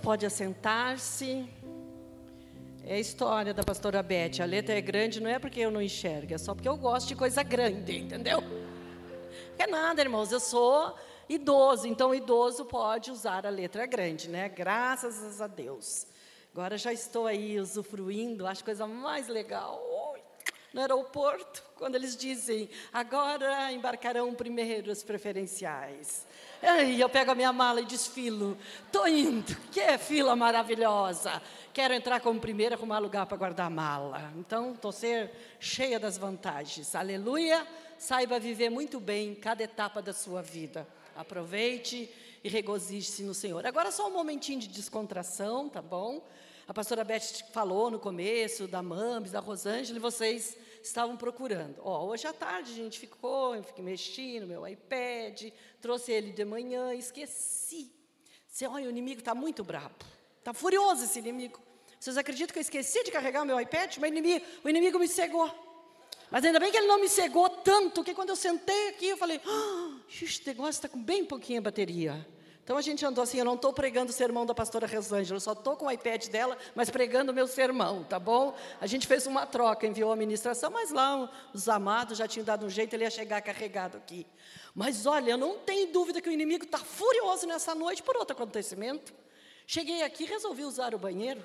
[0.00, 1.48] pode assentar-se.
[2.84, 4.40] É a história da pastora Beth.
[4.42, 7.08] A letra é grande não é porque eu não enxergo, é só porque eu gosto
[7.08, 8.42] de coisa grande, entendeu?
[9.58, 10.32] É nada, irmãos.
[10.32, 10.94] Eu sou
[11.28, 14.48] idoso, então idoso pode usar a letra grande, né?
[14.48, 16.06] Graças a Deus.
[16.52, 19.80] Agora já estou aí usufruindo, acho coisa mais legal.
[20.72, 26.24] No aeroporto, quando eles dizem, agora embarcarão primeiros preferenciais.
[26.62, 28.56] Aí eu pego a minha mala e desfilo.
[28.92, 29.56] Tô indo.
[29.72, 31.42] Que fila maravilhosa.
[31.72, 34.32] Quero entrar como primeira, arrumar lugar para guardar a mala.
[34.36, 36.94] Então, estou ser cheia das vantagens.
[36.94, 37.66] Aleluia.
[37.98, 40.86] Saiba viver muito bem cada etapa da sua vida.
[41.16, 42.08] Aproveite
[42.44, 43.66] e regozije-se no Senhor.
[43.66, 46.22] Agora só um momentinho de descontração, tá bom?
[46.66, 51.76] A pastora Beth falou no começo da Mambis, da Rosângela, e vocês estavam procurando.
[51.80, 56.32] Ó, hoje à tarde a gente ficou, eu fiquei mexendo no meu iPad, trouxe ele
[56.32, 57.92] de manhã, esqueci.
[58.46, 59.94] Você, olha, o inimigo está muito bravo.
[60.38, 61.60] Está furioso esse inimigo.
[61.98, 63.98] Vocês acreditam que eu esqueci de carregar o meu iPad?
[63.98, 65.50] Mas o inimigo, o inimigo me cegou.
[66.30, 69.16] Mas ainda bem que ele não me cegou tanto, que quando eu sentei aqui, eu
[69.16, 72.26] falei, ah, esse negócio está com bem pouquinha bateria.
[72.70, 75.40] Então a gente andou assim, eu não estou pregando o sermão da pastora Rosângela, eu
[75.40, 78.54] só estou com o iPad dela, mas pregando o meu sermão, tá bom?
[78.80, 82.64] A gente fez uma troca, enviou a ministração, mas lá os amados já tinham dado
[82.64, 84.24] um jeito, ele ia chegar carregado aqui.
[84.72, 88.36] Mas olha, eu não tenho dúvida que o inimigo está furioso nessa noite por outro
[88.36, 89.12] acontecimento.
[89.66, 91.44] Cheguei aqui, resolvi usar o banheiro.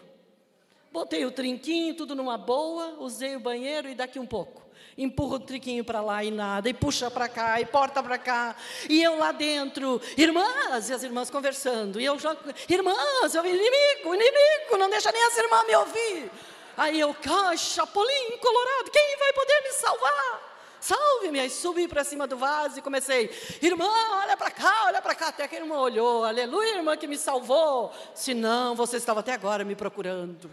[0.91, 4.64] Botei o trinquinho, tudo numa boa, usei o banheiro e daqui um pouco.
[4.97, 8.55] Empurra o trinquinho para lá e nada, e puxa para cá, e porta para cá.
[8.89, 11.99] E eu lá dentro, irmãs, e as irmãs conversando.
[11.99, 12.35] E eu já,
[12.69, 16.31] irmãs, o inimigo, inimigo, não deixa nem as irmãs me ouvir.
[16.77, 20.55] Aí eu, caixa, chapolim colorado, quem vai poder me salvar?
[20.79, 21.39] Salve-me!
[21.39, 23.29] Aí subi para cima do vaso e comecei,
[23.61, 23.89] irmã,
[24.21, 25.29] olha para cá, olha para cá.
[25.29, 27.91] Até que a irmã olhou, aleluia, irmã que me salvou.
[28.13, 30.49] Se não, você estava até agora me procurando.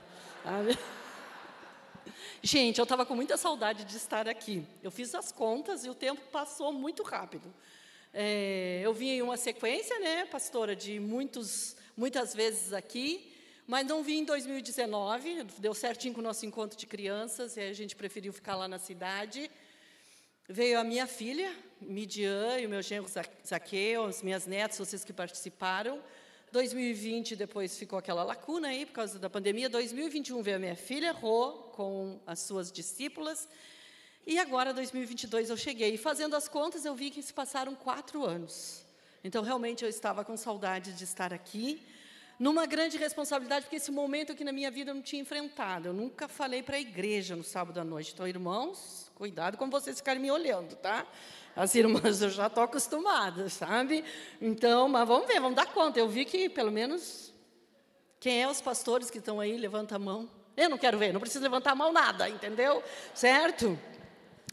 [2.45, 4.67] Gente, eu estava com muita saudade de estar aqui.
[4.83, 7.55] Eu fiz as contas e o tempo passou muito rápido.
[8.13, 13.33] É, eu vim em uma sequência, né, pastora, de muitos, muitas vezes aqui,
[13.65, 17.73] mas não vim em 2019, deu certinho com o nosso encontro de crianças, e a
[17.73, 19.49] gente preferiu ficar lá na cidade.
[20.49, 23.07] Veio a minha filha, Midian, e o meu genro
[23.47, 26.03] Zaqueu, as minhas netas, vocês que participaram.
[26.53, 29.71] 2020 depois ficou aquela lacuna aí por causa da pandemia.
[29.71, 33.49] 2021 veio a minha filha Rô com as suas discípulas.
[34.27, 35.95] E agora, 2022, eu cheguei.
[35.95, 38.85] E fazendo as contas, eu vi que se passaram quatro anos.
[39.25, 41.83] Então, realmente, eu estava com saudade de estar aqui,
[42.39, 45.89] numa grande responsabilidade, porque esse momento aqui na minha vida eu não tinha enfrentado.
[45.89, 48.13] Eu nunca falei para a igreja no sábado à noite.
[48.13, 51.07] Então, irmãos, cuidado com vocês ficarem me olhando, tá?
[51.55, 54.05] As irmãs eu já estou acostumada, sabe?
[54.41, 55.99] Então, mas vamos ver, vamos dar conta.
[55.99, 57.33] Eu vi que, pelo menos,
[58.19, 60.29] quem é os pastores que estão aí, levanta a mão.
[60.57, 62.83] Eu não quero ver, não preciso levantar a mão nada, entendeu?
[63.15, 63.79] Certo?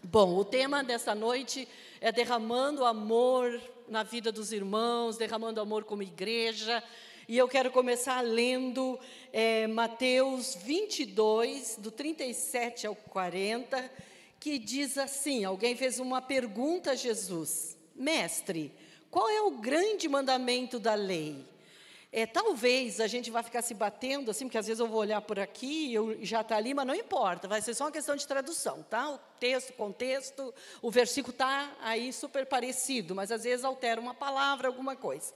[0.04, 1.68] Bom, o tema dessa noite
[2.00, 6.82] é derramando amor na vida dos irmãos, derramando amor como igreja.
[7.30, 9.00] E eu quero começar lendo
[9.32, 13.88] é, Mateus 22, do 37 ao 40
[14.40, 18.74] que diz assim: alguém fez uma pergunta a Jesus, mestre,
[19.12, 21.46] qual é o grande mandamento da lei?
[22.12, 25.22] É, talvez a gente vá ficar se batendo assim, porque às vezes eu vou olhar
[25.22, 28.26] por aqui e já está ali, mas não importa, vai ser só uma questão de
[28.26, 29.08] tradução, tá?
[29.08, 30.52] O texto, contexto,
[30.82, 35.32] o versículo está aí super parecido, mas às vezes altera uma palavra, alguma coisa.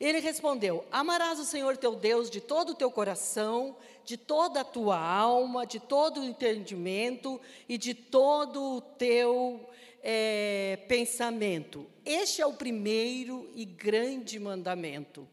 [0.00, 4.64] Ele respondeu: Amarás o Senhor teu Deus de todo o teu coração, de toda a
[4.64, 9.68] tua alma, de todo o entendimento e de todo o teu
[10.02, 11.86] é, pensamento.
[12.04, 15.26] Este é o primeiro e grande mandamento.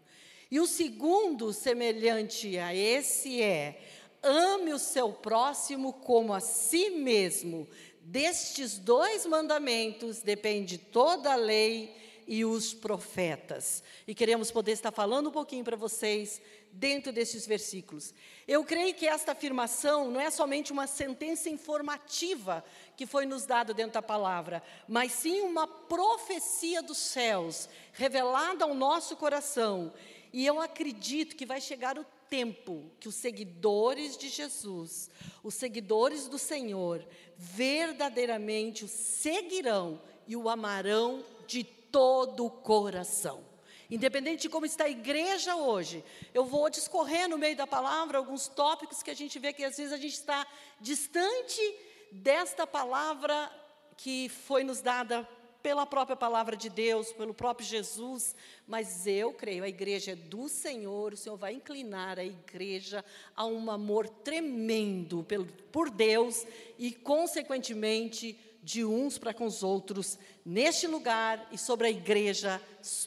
[0.49, 3.81] E o segundo, semelhante a esse, é:
[4.21, 7.67] ame o seu próximo como a si mesmo.
[8.03, 11.95] Destes dois mandamentos depende toda a lei
[12.31, 13.83] e os profetas.
[14.07, 18.13] E queremos poder estar falando um pouquinho para vocês dentro desses versículos.
[18.47, 22.63] Eu creio que esta afirmação não é somente uma sentença informativa
[22.95, 28.73] que foi nos dada dentro da palavra, mas sim uma profecia dos céus revelada ao
[28.73, 29.91] nosso coração.
[30.31, 35.09] E eu acredito que vai chegar o tempo que os seguidores de Jesus,
[35.43, 43.43] os seguidores do Senhor, verdadeiramente o seguirão e o amarão de todo o coração.
[43.89, 46.03] Independente de como está a igreja hoje,
[46.33, 49.75] eu vou discorrer no meio da palavra alguns tópicos que a gente vê que às
[49.75, 50.47] vezes a gente está
[50.79, 51.61] distante
[52.09, 53.51] desta palavra
[53.97, 55.27] que foi nos dada
[55.61, 58.35] pela própria palavra de Deus, pelo próprio Jesus,
[58.65, 63.05] mas eu creio, a igreja é do Senhor, o Senhor vai inclinar a igreja
[63.35, 65.25] a um amor tremendo
[65.71, 66.45] por Deus
[66.79, 72.61] e, consequentemente, de uns para com os outros, neste lugar e sobre a igreja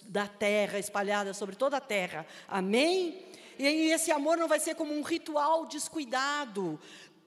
[0.04, 2.26] da terra, espalhada sobre toda a terra.
[2.48, 3.24] Amém?
[3.58, 6.78] E esse amor não vai ser como um ritual descuidado,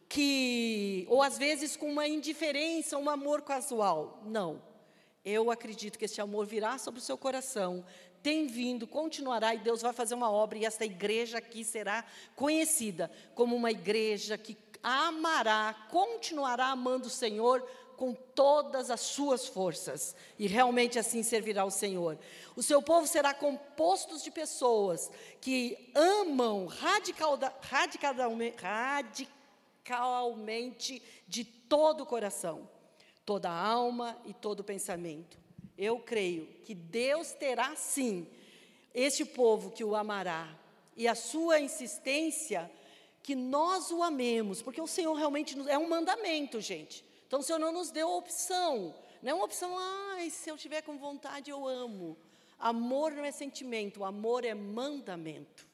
[0.10, 4.22] que ou às vezes com uma indiferença, um amor casual.
[4.26, 4.62] Não.
[5.24, 7.84] Eu acredito que esse amor virá sobre o seu coração,
[8.24, 12.04] tem vindo, continuará e Deus vai fazer uma obra e esta igreja aqui será
[12.36, 17.66] conhecida como uma igreja que amará, continuará amando o Senhor
[17.98, 22.18] com todas as suas forças, e realmente assim servirá o Senhor.
[22.56, 25.10] O seu povo será composto de pessoas
[25.42, 28.56] que amam radical, radicalmente,
[29.84, 32.70] radicalmente de todo o coração,
[33.26, 35.40] toda a alma e todo o pensamento.
[35.76, 38.28] Eu creio que Deus terá sim
[38.94, 40.56] este povo que o amará,
[40.96, 42.72] e a sua insistência
[43.24, 47.07] que nós o amemos, porque o Senhor realmente é um mandamento, gente.
[47.28, 48.96] Então o Senhor não nos deu opção.
[49.22, 52.18] Não é uma opção, ah, se eu tiver com vontade, eu amo.
[52.58, 55.68] Amor não é sentimento, amor é mandamento.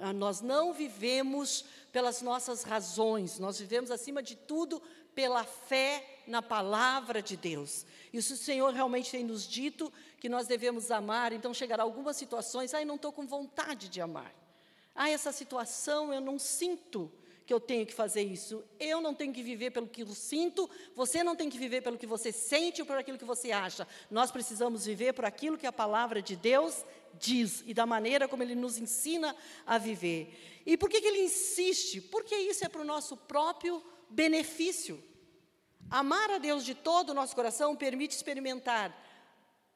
[0.00, 4.82] Ah, nós não vivemos pelas nossas razões, nós vivemos acima de tudo
[5.14, 7.86] pela fé na palavra de Deus.
[8.12, 12.74] Isso o Senhor realmente tem nos dito que nós devemos amar, então chegará algumas situações,
[12.74, 14.34] ai, não estou com vontade de amar.
[14.94, 17.10] Ah, essa situação eu não sinto
[17.46, 18.64] que eu tenho que fazer isso.
[18.80, 21.98] Eu não tenho que viver pelo que eu sinto, você não tem que viver pelo
[21.98, 23.86] que você sente ou por aquilo que você acha.
[24.10, 26.84] Nós precisamos viver por aquilo que a palavra de Deus
[27.18, 29.36] diz e da maneira como ele nos ensina
[29.66, 30.62] a viver.
[30.64, 32.00] E por que, que ele insiste?
[32.00, 35.02] Porque isso é para o nosso próprio benefício.
[35.90, 38.96] Amar a Deus de todo o nosso coração permite experimentar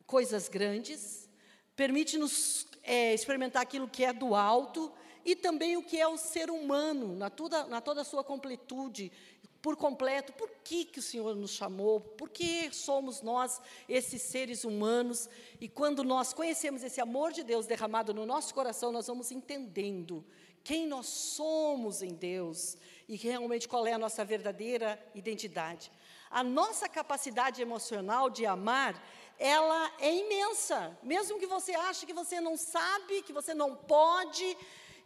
[0.07, 1.29] coisas grandes,
[1.77, 4.91] permite-nos é, experimentar aquilo que é do alto,
[5.29, 9.13] e também o que é o ser humano, na toda, na toda a sua completude,
[9.61, 10.33] por completo.
[10.33, 12.01] Por que, que o Senhor nos chamou?
[12.01, 15.29] Por que somos nós esses seres humanos?
[15.61, 20.25] E quando nós conhecemos esse amor de Deus derramado no nosso coração, nós vamos entendendo
[20.65, 25.93] quem nós somos em Deus e realmente qual é a nossa verdadeira identidade.
[26.31, 28.95] A nossa capacidade emocional de amar,
[29.39, 30.99] ela é imensa.
[31.03, 34.57] Mesmo que você ache que você não sabe, que você não pode,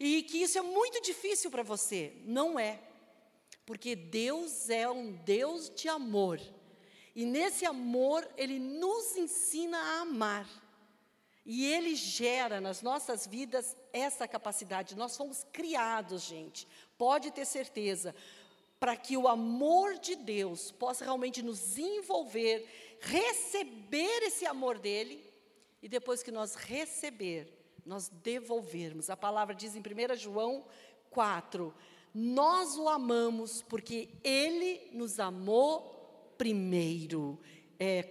[0.05, 2.13] e que isso é muito difícil para você.
[2.25, 2.81] Não é.
[3.65, 6.41] Porque Deus é um Deus de amor.
[7.15, 10.49] E nesse amor, Ele nos ensina a amar.
[11.47, 14.97] E Ele gera nas nossas vidas essa capacidade.
[14.97, 16.67] Nós fomos criados, gente,
[16.99, 18.13] pode ter certeza,
[18.81, 22.67] para que o amor de Deus possa realmente nos envolver,
[23.01, 25.25] receber esse amor dele,
[25.81, 29.11] e depois que nós receber, nós devolvermos.
[29.11, 30.65] A palavra diz em 1 João
[31.11, 31.75] 4:
[32.15, 37.39] Nós o amamos porque ele nos amou primeiro.
[37.79, 38.05] É,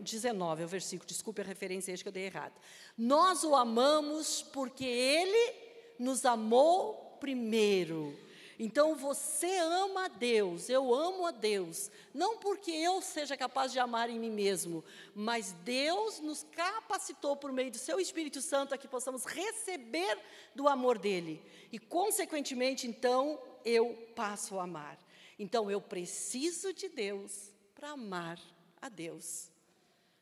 [0.00, 2.54] 19 é o versículo, desculpe a referência, acho que eu dei errado.
[2.96, 5.54] Nós o amamos porque ele
[5.98, 8.16] nos amou primeiro.
[8.58, 13.78] Então você ama a Deus, eu amo a Deus, não porque eu seja capaz de
[13.78, 14.84] amar em mim mesmo,
[15.14, 20.18] mas Deus nos capacitou por meio do seu Espírito Santo a que possamos receber
[20.54, 21.42] do amor dele.
[21.72, 24.98] E consequentemente, então, eu passo a amar.
[25.38, 28.38] Então eu preciso de Deus para amar
[28.80, 29.50] a Deus.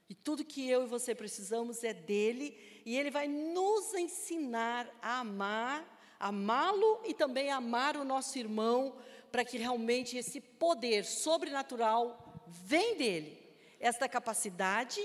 [0.09, 5.21] E tudo que eu e você precisamos é dele, e ele vai nos ensinar a
[5.21, 8.95] amar amá-lo e também amar o nosso irmão,
[9.33, 13.39] para que realmente esse poder sobrenatural vem dele.
[13.81, 15.03] Esta capacidade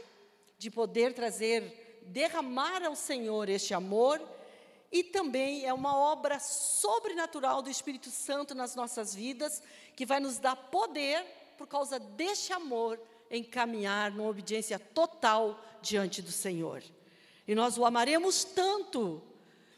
[0.58, 4.22] de poder trazer, derramar ao Senhor este amor,
[4.92, 9.64] e também é uma obra sobrenatural do Espírito Santo nas nossas vidas,
[9.96, 11.24] que vai nos dar poder,
[11.58, 16.84] por causa deste amor, em caminhar numa obediência total diante do Senhor.
[17.48, 19.22] E nós o amaremos tanto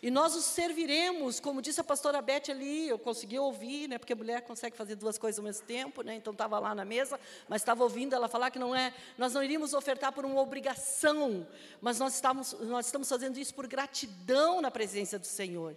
[0.01, 4.13] e nós os serviremos, como disse a pastora Beth ali, eu consegui ouvir, né, porque
[4.13, 7.20] a mulher consegue fazer duas coisas ao mesmo tempo, né, então estava lá na mesa,
[7.48, 11.48] mas estava ouvindo ela falar que não é, nós não iríamos ofertar por uma obrigação,
[11.82, 15.75] mas nós estamos, nós estamos fazendo isso por gratidão na presença do Senhor.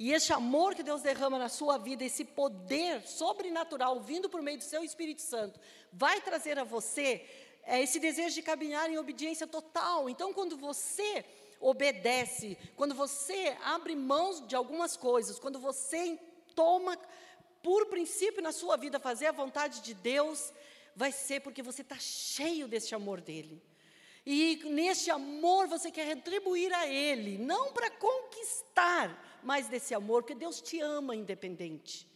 [0.00, 4.58] E esse amor que Deus derrama na sua vida, esse poder sobrenatural vindo por meio
[4.58, 5.60] do seu Espírito Santo,
[5.92, 7.24] vai trazer a você
[7.62, 10.08] é, esse desejo de caminhar em obediência total.
[10.08, 11.24] Então, quando você
[11.60, 16.18] obedece, quando você abre mãos de algumas coisas, quando você
[16.54, 16.98] toma
[17.62, 20.52] por princípio na sua vida fazer a vontade de Deus,
[20.96, 23.62] vai ser porque você está cheio desse amor dele.
[24.24, 30.34] E neste amor você quer retribuir a Ele, não para conquistar mais desse amor, porque
[30.34, 32.08] Deus te ama independente.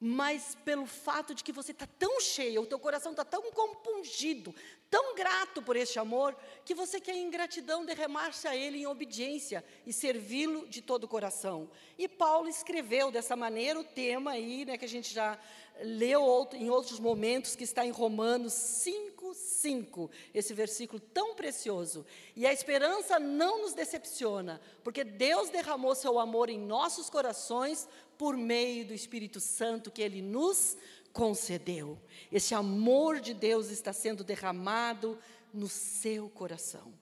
[0.00, 4.54] Mas pelo fato de que você está tão cheio, o teu coração está tão compungido,
[4.94, 9.64] tão grato por este amor, que você quer em gratidão derramar-se a Ele em obediência
[9.84, 11.68] e servi-lo de todo o coração.
[11.98, 15.36] E Paulo escreveu dessa maneira o tema aí, né, que a gente já
[15.82, 22.06] leu outro, em outros momentos, que está em Romanos 5, 5, esse versículo tão precioso.
[22.36, 28.36] E a esperança não nos decepciona, porque Deus derramou seu amor em nossos corações por
[28.36, 30.76] meio do Espírito Santo que Ele nos
[31.14, 31.96] concedeu.
[32.30, 35.16] Esse amor de Deus está sendo derramado
[35.52, 36.92] no seu coração.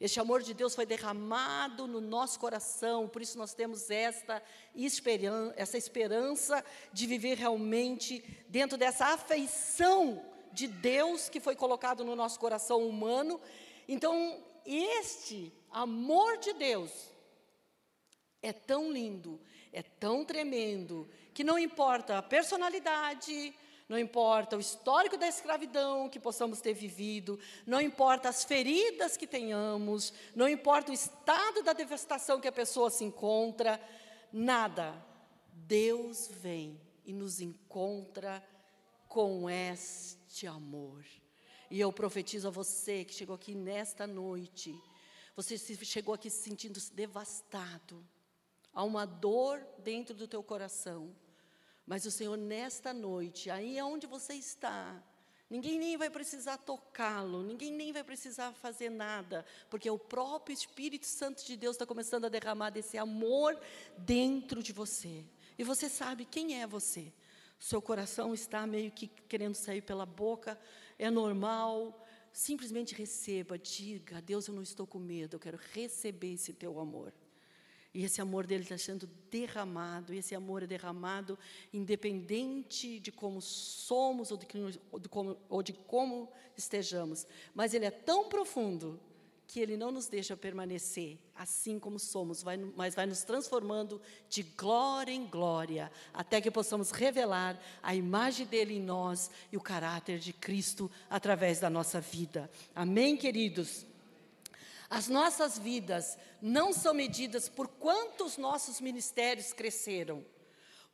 [0.00, 4.42] Este amor de Deus foi derramado no nosso coração, por isso nós temos esta
[4.74, 12.16] esperança, essa esperança de viver realmente dentro dessa afeição de Deus que foi colocado no
[12.16, 13.40] nosso coração humano.
[13.86, 17.11] Então, este amor de Deus
[18.42, 19.40] é tão lindo,
[19.72, 23.54] é tão tremendo, que não importa a personalidade,
[23.88, 29.26] não importa o histórico da escravidão que possamos ter vivido, não importa as feridas que
[29.26, 33.80] tenhamos, não importa o estado da devastação que a pessoa se encontra,
[34.32, 34.94] nada.
[35.52, 38.42] Deus vem e nos encontra
[39.08, 41.04] com este amor.
[41.70, 44.74] E eu profetizo a você que chegou aqui nesta noite,
[45.36, 48.02] você chegou aqui se sentindo devastado,
[48.72, 51.14] há uma dor dentro do teu coração.
[51.86, 55.02] Mas o Senhor, nesta noite, aí onde você está,
[55.50, 61.06] ninguém nem vai precisar tocá-lo, ninguém nem vai precisar fazer nada, porque o próprio Espírito
[61.06, 63.60] Santo de Deus está começando a derramar desse amor
[63.98, 65.24] dentro de você.
[65.58, 67.12] E você sabe quem é você.
[67.58, 70.58] Seu coração está meio que querendo sair pela boca,
[70.98, 72.04] é normal.
[72.32, 77.12] Simplesmente receba, diga: Deus, eu não estou com medo, eu quero receber esse teu amor.
[77.94, 81.38] E esse amor dele está sendo derramado, e esse amor é derramado
[81.72, 84.46] independente de como somos ou de,
[85.10, 87.26] como, ou de como estejamos.
[87.54, 88.98] Mas ele é tão profundo
[89.46, 94.42] que ele não nos deixa permanecer assim como somos, vai, mas vai nos transformando de
[94.42, 100.18] glória em glória, até que possamos revelar a imagem dele em nós e o caráter
[100.18, 102.50] de Cristo através da nossa vida.
[102.74, 103.84] Amém, queridos?
[104.92, 110.22] As nossas vidas não são medidas por quantos nossos ministérios cresceram,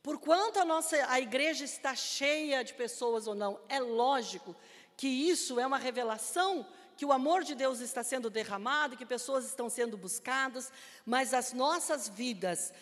[0.01, 3.59] por quanto a nossa a igreja está cheia de pessoas ou não.
[3.67, 4.55] É lógico
[4.95, 6.65] que isso é uma revelação
[6.95, 10.71] que o amor de Deus está sendo derramado, que pessoas estão sendo buscadas,
[11.05, 12.73] mas as nossas vidas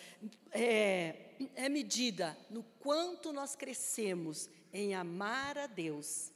[0.52, 6.32] é, é medida no quanto nós crescemos em amar a Deus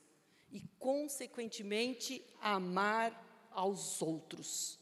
[0.50, 4.78] e, consequentemente, amar aos outros.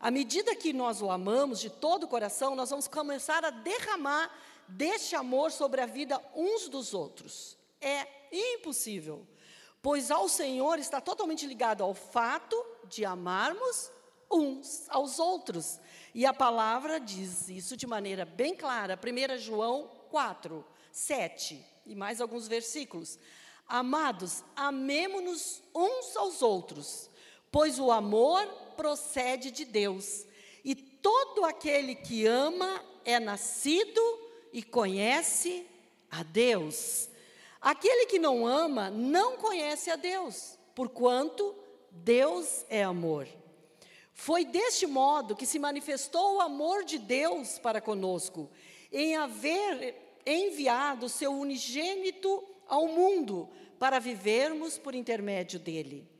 [0.00, 4.30] À medida que nós o amamos de todo o coração, nós vamos começar a derramar
[4.68, 7.56] deste amor sobre a vida uns dos outros.
[7.80, 9.26] É impossível,
[9.82, 12.56] pois ao Senhor está totalmente ligado ao fato
[12.88, 13.90] de amarmos
[14.30, 15.80] uns aos outros.
[16.14, 22.20] E a palavra diz isso de maneira bem clara, 1 João 4, 7 e mais
[22.20, 23.18] alguns versículos.
[23.66, 27.07] Amados, amemo-nos uns aos outros,
[27.50, 30.26] pois o amor procede de Deus.
[30.64, 34.00] E todo aquele que ama é nascido
[34.52, 35.66] e conhece
[36.10, 37.08] a Deus.
[37.60, 41.54] Aquele que não ama não conhece a Deus, porquanto
[41.90, 43.26] Deus é amor.
[44.12, 48.50] Foi deste modo que se manifestou o amor de Deus para conosco,
[48.92, 56.17] em haver enviado seu unigênito ao mundo para vivermos por intermédio dele.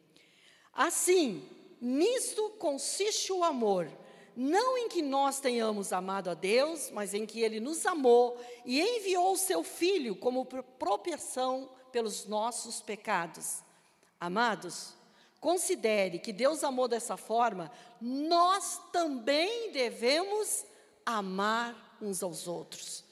[0.79, 1.43] Assim,
[1.81, 3.91] nisto consiste o amor,
[4.37, 8.81] não em que nós tenhamos amado a Deus, mas em que Ele nos amou e
[8.81, 13.59] enviou o Seu Filho como propiação pelos nossos pecados.
[14.21, 14.95] Amados,
[15.41, 20.65] considere que Deus amou dessa forma, nós também devemos
[21.05, 23.03] amar uns aos outros.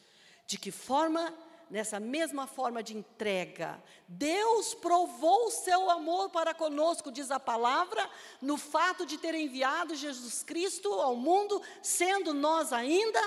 [0.47, 1.35] De que forma
[1.71, 3.83] nessa mesma forma de entrega.
[4.07, 8.09] Deus provou o seu amor para conosco, diz a palavra,
[8.41, 13.21] no fato de ter enviado Jesus Cristo ao mundo, sendo nós ainda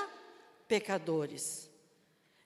[0.68, 1.70] pecadores.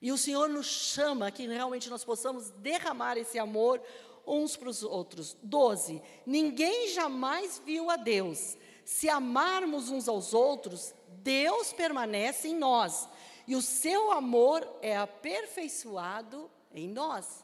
[0.01, 3.81] E o Senhor nos chama que realmente nós possamos derramar esse amor
[4.25, 5.37] uns para os outros.
[5.43, 6.01] 12.
[6.25, 8.57] Ninguém jamais viu a Deus.
[8.83, 13.07] Se amarmos uns aos outros, Deus permanece em nós
[13.47, 17.43] e o seu amor é aperfeiçoado em nós.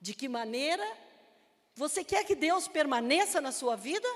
[0.00, 0.86] De que maneira?
[1.74, 4.08] Você quer que Deus permaneça na sua vida?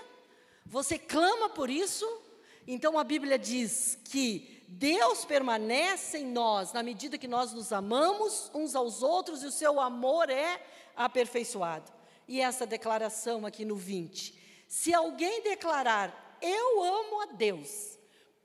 [0.64, 2.06] Você clama por isso?
[2.66, 8.50] Então a Bíblia diz que Deus permanece em nós na medida que nós nos amamos
[8.52, 10.60] uns aos outros e o seu amor é
[10.96, 11.92] aperfeiçoado.
[12.26, 17.96] E essa declaração aqui no 20: se alguém declarar, eu amo a Deus,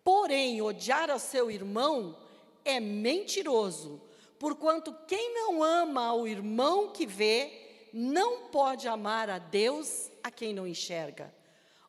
[0.04, 2.16] porém odiar ao seu irmão,
[2.64, 4.02] é mentiroso,
[4.40, 10.54] porquanto quem não ama ao irmão que vê, não pode amar a Deus a quem
[10.54, 11.34] não enxerga.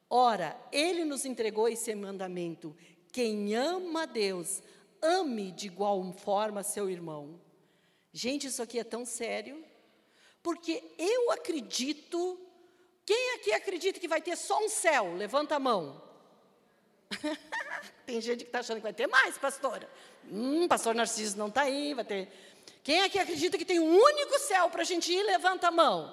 [0.08, 2.76] Ora, ele nos entregou esse mandamento:
[3.10, 4.62] quem ama a Deus,
[5.00, 7.40] ame de igual forma seu irmão.
[8.12, 9.64] Gente, isso aqui é tão sério,
[10.42, 12.38] porque eu acredito.
[13.04, 15.14] Quem aqui acredita que vai ter só um céu?
[15.14, 16.00] Levanta a mão.
[18.06, 19.88] Tem gente que está achando que vai ter mais, pastora.
[20.30, 22.28] Hum, pastor Narciso não está aí, vai ter.
[22.82, 25.22] Quem aqui acredita que tem um único céu para a gente ir?
[25.22, 26.12] Levanta a mão.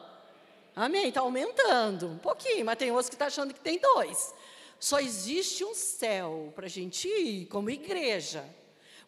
[0.75, 1.09] Amém?
[1.09, 4.33] Está aumentando um pouquinho, mas tem outros que estão tá achando que tem dois.
[4.79, 8.45] Só existe um céu para a gente ir como igreja.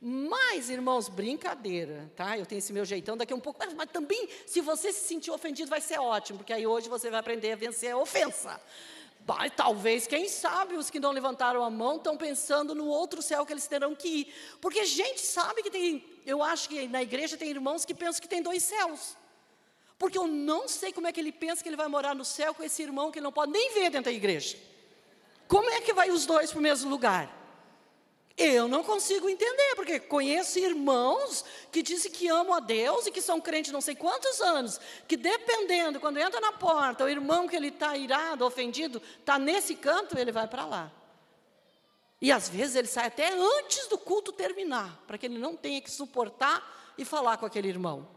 [0.02, 2.36] Mas, irmãos, brincadeira, tá?
[2.36, 5.70] Eu tenho esse meu jeitão daqui um pouco, mas, também, se você se sentir ofendido,
[5.70, 8.60] vai ser ótimo, porque aí hoje você vai aprender a vencer a ofensa.
[9.28, 13.46] Mas, talvez, quem sabe, os que não levantaram a mão estão pensando no outro céu
[13.46, 14.34] que eles terão que ir.
[14.60, 18.22] Porque a gente sabe que tem, eu acho que na igreja tem irmãos que pensam
[18.22, 19.16] que tem dois céus.
[19.98, 22.54] Porque eu não sei como é que ele pensa que ele vai morar no céu
[22.54, 24.58] com esse irmão que ele não pode nem ver dentro da igreja.
[25.48, 27.41] Como é que vai os dois para o mesmo lugar?
[28.44, 33.22] Eu não consigo entender, porque conheço irmãos que dizem que amam a Deus e que
[33.22, 37.56] são crentes não sei quantos anos, que dependendo, quando entra na porta, o irmão que
[37.56, 40.92] ele está irado, ofendido, está nesse canto, ele vai para lá.
[42.20, 45.80] E às vezes ele sai até antes do culto terminar, para que ele não tenha
[45.80, 48.08] que suportar e falar com aquele irmão.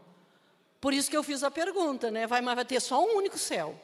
[0.81, 2.25] Por isso que eu fiz a pergunta, né?
[2.25, 3.79] Vai, mas vai ter só um único céu.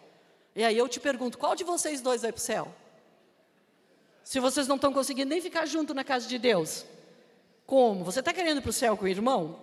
[0.56, 2.81] E aí eu te pergunto, qual de vocês dois vai para o céu?
[4.32, 6.86] Se vocês não estão conseguindo nem ficar junto na casa de Deus.
[7.66, 8.06] Como?
[8.06, 9.62] Você está querendo ir para o céu com o irmão?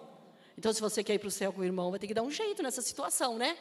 [0.58, 2.22] Então, se você quer ir para o céu com o irmão, vai ter que dar
[2.22, 3.56] um jeito nessa situação, né?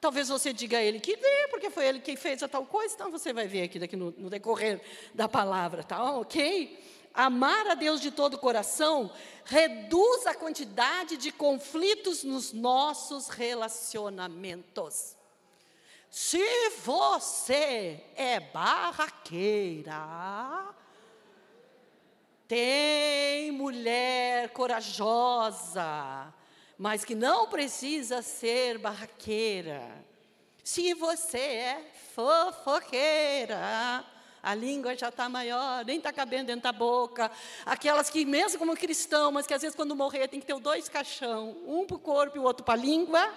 [0.00, 2.92] Talvez você diga a ele que vê, porque foi ele quem fez a tal coisa,
[2.92, 4.80] então você vai ver aqui daqui no, no decorrer
[5.14, 6.12] da palavra, tá?
[6.14, 6.76] Ok?
[7.14, 9.12] Amar a Deus de todo o coração
[9.44, 15.14] reduz a quantidade de conflitos nos nossos relacionamentos.
[16.14, 19.94] Se você é barraqueira,
[22.46, 26.30] tem mulher corajosa,
[26.76, 30.04] mas que não precisa ser barraqueira.
[30.62, 34.04] Se você é fofoqueira,
[34.42, 37.30] a língua já está maior, nem está cabendo dentro da boca.
[37.64, 40.90] Aquelas que, mesmo como cristão, mas que às vezes quando morrer tem que ter dois
[40.90, 43.32] caixão, um para o corpo e o outro para a língua,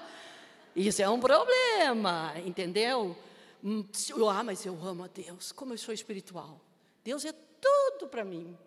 [0.75, 3.15] isso é um problema, entendeu?
[3.63, 3.85] Hum,
[4.29, 6.59] ah, mas eu amo a Deus, como eu sou espiritual.
[7.03, 8.57] Deus é tudo para mim.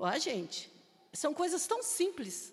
[0.00, 0.70] Ah, gente,
[1.12, 2.52] são coisas tão simples.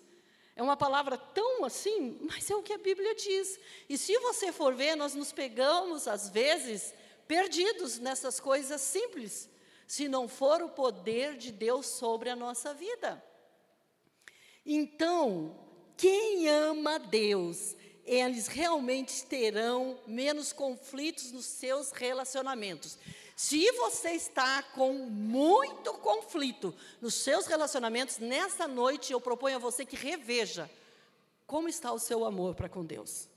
[0.54, 3.58] É uma palavra tão assim, mas é o que a Bíblia diz.
[3.88, 6.94] E se você for ver, nós nos pegamos, às vezes,
[7.26, 9.48] perdidos nessas coisas simples,
[9.86, 13.22] se não for o poder de Deus sobre a nossa vida.
[14.64, 15.58] Então,
[15.96, 17.74] quem ama Deus
[18.10, 22.98] eles realmente terão menos conflitos nos seus relacionamentos.
[23.36, 29.86] Se você está com muito conflito nos seus relacionamentos, nessa noite eu proponho a você
[29.86, 30.68] que reveja
[31.46, 33.28] como está o seu amor para com Deus.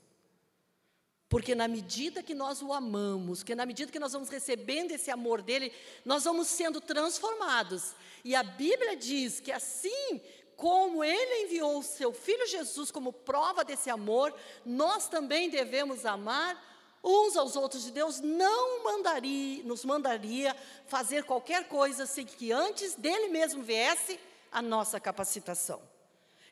[1.28, 5.10] Porque na medida que nós o amamos, que na medida que nós vamos recebendo esse
[5.10, 5.72] amor dele,
[6.04, 7.94] nós vamos sendo transformados.
[8.24, 10.20] E a Bíblia diz que assim
[10.56, 16.62] como ele enviou o seu filho Jesus como prova desse amor, nós também devemos amar
[17.02, 17.86] uns aos outros.
[17.86, 24.18] E Deus não mandaria, nos mandaria fazer qualquer coisa sem que antes dele mesmo viesse
[24.50, 25.82] a nossa capacitação.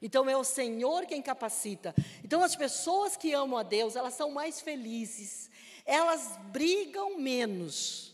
[0.03, 1.95] Então é o Senhor quem capacita.
[2.25, 5.49] Então as pessoas que amam a Deus, elas são mais felizes,
[5.87, 8.13] elas brigam menos,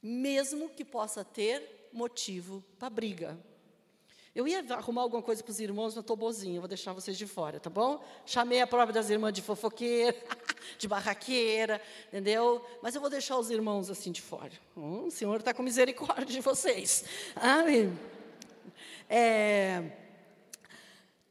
[0.00, 3.49] mesmo que possa ter motivo para briga.
[4.32, 7.26] Eu ia arrumar alguma coisa para os irmãos, mas estou bozinha, vou deixar vocês de
[7.26, 8.02] fora, tá bom?
[8.24, 10.16] Chamei a prova das irmãs de fofoqueira,
[10.78, 12.64] de barraqueira, entendeu?
[12.80, 14.52] Mas eu vou deixar os irmãos assim de fora.
[14.76, 17.04] Hum, o Senhor está com misericórdia de vocês.
[17.34, 17.98] Amém.
[19.08, 19.90] É,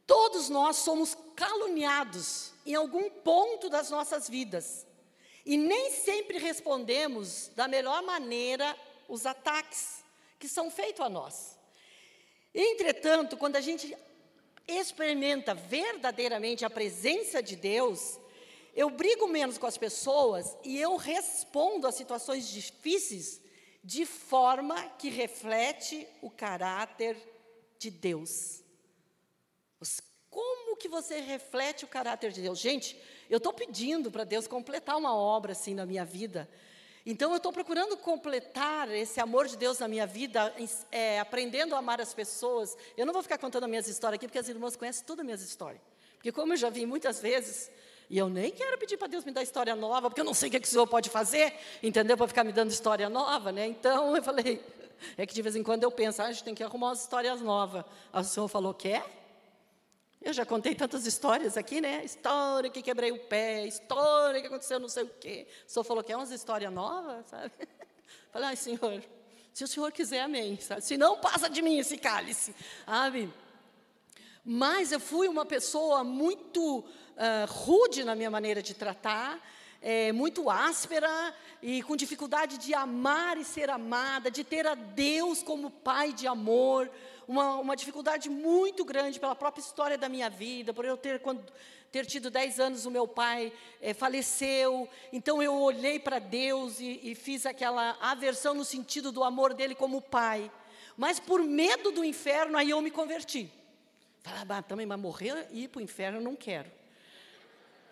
[0.06, 4.86] todos nós somos caluniados em algum ponto das nossas vidas.
[5.46, 8.76] E nem sempre respondemos da melhor maneira
[9.08, 10.04] os ataques
[10.38, 11.58] que são feitos a nós.
[12.54, 13.96] Entretanto, quando a gente
[14.66, 18.18] experimenta verdadeiramente a presença de Deus,
[18.74, 23.40] eu brigo menos com as pessoas e eu respondo a situações difíceis
[23.82, 27.16] de forma que reflete o caráter
[27.78, 28.62] de Deus.
[30.28, 32.58] Como que você reflete o caráter de Deus?
[32.58, 32.96] Gente,
[33.28, 36.48] eu estou pedindo para Deus completar uma obra assim na minha vida.
[37.06, 40.54] Então, eu estou procurando completar esse amor de Deus na minha vida,
[40.92, 42.76] é, aprendendo a amar as pessoas.
[42.96, 45.24] Eu não vou ficar contando as minhas histórias aqui, porque as irmãs conhecem todas as
[45.24, 45.80] minhas histórias.
[46.14, 47.70] Porque, como eu já vi muitas vezes,
[48.10, 50.48] e eu nem quero pedir para Deus me dar história nova, porque eu não sei
[50.48, 52.16] o que, é que o Senhor pode fazer, entendeu?
[52.16, 53.66] Para ficar me dando história nova, né?
[53.66, 54.60] Então, eu falei,
[55.16, 57.02] é que de vez em quando eu penso, ah, a gente tem que arrumar umas
[57.02, 57.84] histórias novas.
[58.12, 59.02] O Senhor falou, quer?
[60.22, 62.04] Eu já contei tantas histórias aqui, né?
[62.04, 65.46] História que quebrei o pé, história que aconteceu não sei o quê.
[65.66, 67.50] O senhor falou que é umas histórias novas, sabe?
[68.30, 69.02] Falei, ai, senhor,
[69.54, 70.60] se o senhor quiser, amém.
[70.60, 70.82] Sabe?
[70.82, 72.54] Se não, passa de mim esse cálice,
[72.84, 73.32] sabe?
[74.44, 76.84] Mas eu fui uma pessoa muito uh,
[77.48, 79.40] rude na minha maneira de tratar,
[79.80, 85.42] é, muito áspera e com dificuldade de amar e ser amada, de ter a Deus
[85.42, 86.90] como Pai de amor,
[87.30, 91.40] uma, uma dificuldade muito grande pela própria história da minha vida, por eu ter, quando,
[91.92, 96.98] ter tido 10 anos, o meu pai é, faleceu, então eu olhei para Deus e,
[97.04, 100.50] e fiz aquela aversão no sentido do amor dele como pai.
[100.96, 103.48] Mas por medo do inferno, aí eu me converti.
[104.24, 106.68] Falei, ah, também, mas morrer e ir para o inferno eu não quero.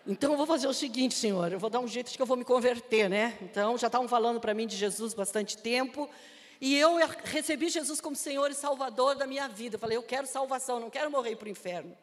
[0.05, 2.25] Então eu vou fazer o seguinte, Senhor, eu vou dar um jeito de que eu
[2.25, 3.37] vou me converter, né?
[3.41, 6.09] Então já estavam falando para mim de Jesus bastante tempo.
[6.61, 9.75] E eu recebi Jesus como Senhor e Salvador da minha vida.
[9.75, 11.97] Eu falei, eu quero salvação, não quero morrer para o inferno.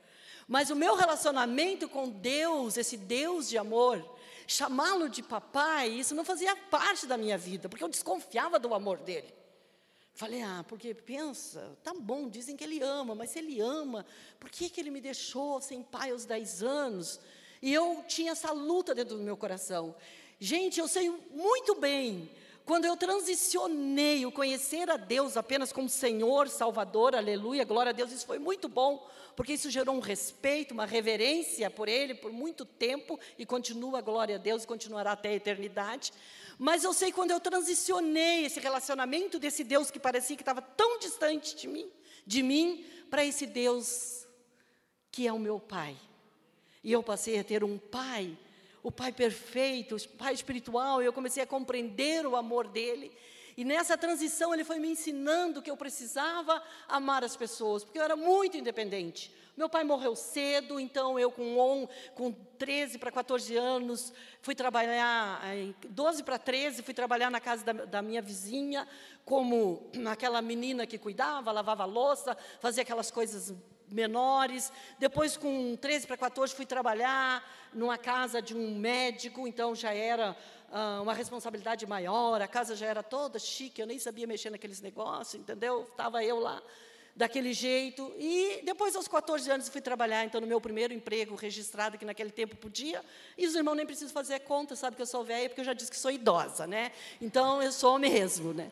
[0.49, 4.03] Mas o meu relacionamento com Deus, esse Deus de amor,
[4.47, 8.99] chamá-lo de papai, isso não fazia parte da minha vida, porque eu desconfiava do amor
[8.99, 9.35] dele.
[10.15, 14.07] Falei, ah, porque pensa, tá bom, dizem que ele ama, mas se ele ama,
[14.41, 17.21] por que, que ele me deixou sem pai aos 10 anos?
[17.61, 19.95] E eu tinha essa luta dentro do meu coração.
[20.41, 22.31] Gente, eu sei muito bem
[22.67, 28.11] quando eu transicionei o conhecer a Deus apenas como Senhor, Salvador, aleluia, glória a Deus,
[28.11, 32.65] isso foi muito bom, porque isso gerou um respeito, uma reverência por Ele por muito
[32.65, 36.13] tempo e continua, glória a Deus, continuará até a eternidade.
[36.59, 40.99] Mas eu sei quando eu transicionei esse relacionamento desse Deus que parecia que estava tão
[40.99, 41.89] distante de mim,
[42.27, 44.27] de mim, para esse Deus
[45.13, 45.97] que é o meu Pai.
[46.83, 48.37] E eu passei a ter um Pai
[48.87, 53.11] o Pai perfeito, o Pai espiritual, e eu comecei a compreender o amor dele.
[53.57, 58.05] E nessa transição ele foi me ensinando que eu precisava amar as pessoas, porque eu
[58.05, 59.35] era muito independente.
[59.57, 65.43] Meu pai morreu cedo, então eu com, on, com 13 para 14 anos fui trabalhar,
[65.89, 68.87] 12 para 13, fui trabalhar na casa da, da minha vizinha,
[69.25, 73.53] como aquela menina que cuidava, lavava louça, fazia aquelas coisas
[73.91, 74.73] menores.
[74.99, 80.37] Depois, com 13 para 14, fui trabalhar numa casa de um médico, então já era
[80.73, 84.81] ah, uma responsabilidade maior, a casa já era toda chique, eu nem sabia mexer naqueles
[84.81, 85.83] negócios, entendeu?
[85.83, 86.63] Estava eu lá
[87.17, 88.15] daquele jeito.
[88.19, 92.31] E depois, aos 14 anos, fui trabalhar, então, no meu primeiro emprego registrado, que naquele
[92.31, 93.03] tempo podia.
[93.39, 95.73] E os irmãos nem precisam fazer conta, sabe que eu sou velha, porque eu já
[95.73, 96.93] disse que sou idosa, né?
[97.21, 98.71] Então, eu sou mesmo, né?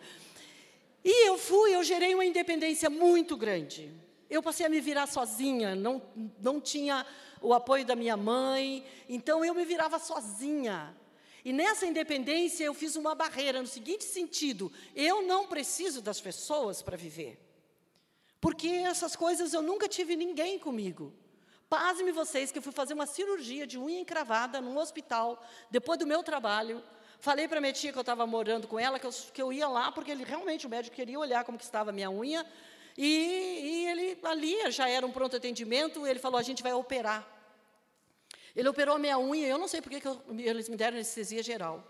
[1.03, 3.90] E eu fui, eu gerei uma independência muito grande.
[4.35, 6.03] Eu passei a me virar sozinha, não,
[6.40, 7.07] não tinha
[7.40, 10.97] o apoio da minha mãe, então eu me virava sozinha.
[11.44, 16.83] E nessa independência eu fiz uma barreira no seguinte sentido: eu não preciso das pessoas
[16.83, 17.38] para viver.
[18.40, 21.12] Porque essas coisas eu nunca tive ninguém comigo.
[21.68, 26.07] Pasme vocês que eu fui fazer uma cirurgia de unha encravada num hospital, depois do
[26.07, 26.83] meu trabalho.
[27.20, 29.68] Falei para minha tia que eu estava morando com ela, que eu, que eu ia
[29.68, 32.44] lá, porque ele realmente, o médico queria olhar como que estava a minha unha,
[32.96, 37.28] e, e ele ali já era um pronto atendimento, ele falou: a gente vai operar.
[38.54, 41.42] Ele operou a minha unha, eu não sei porque que eu, eles me deram anestesia
[41.42, 41.85] geral.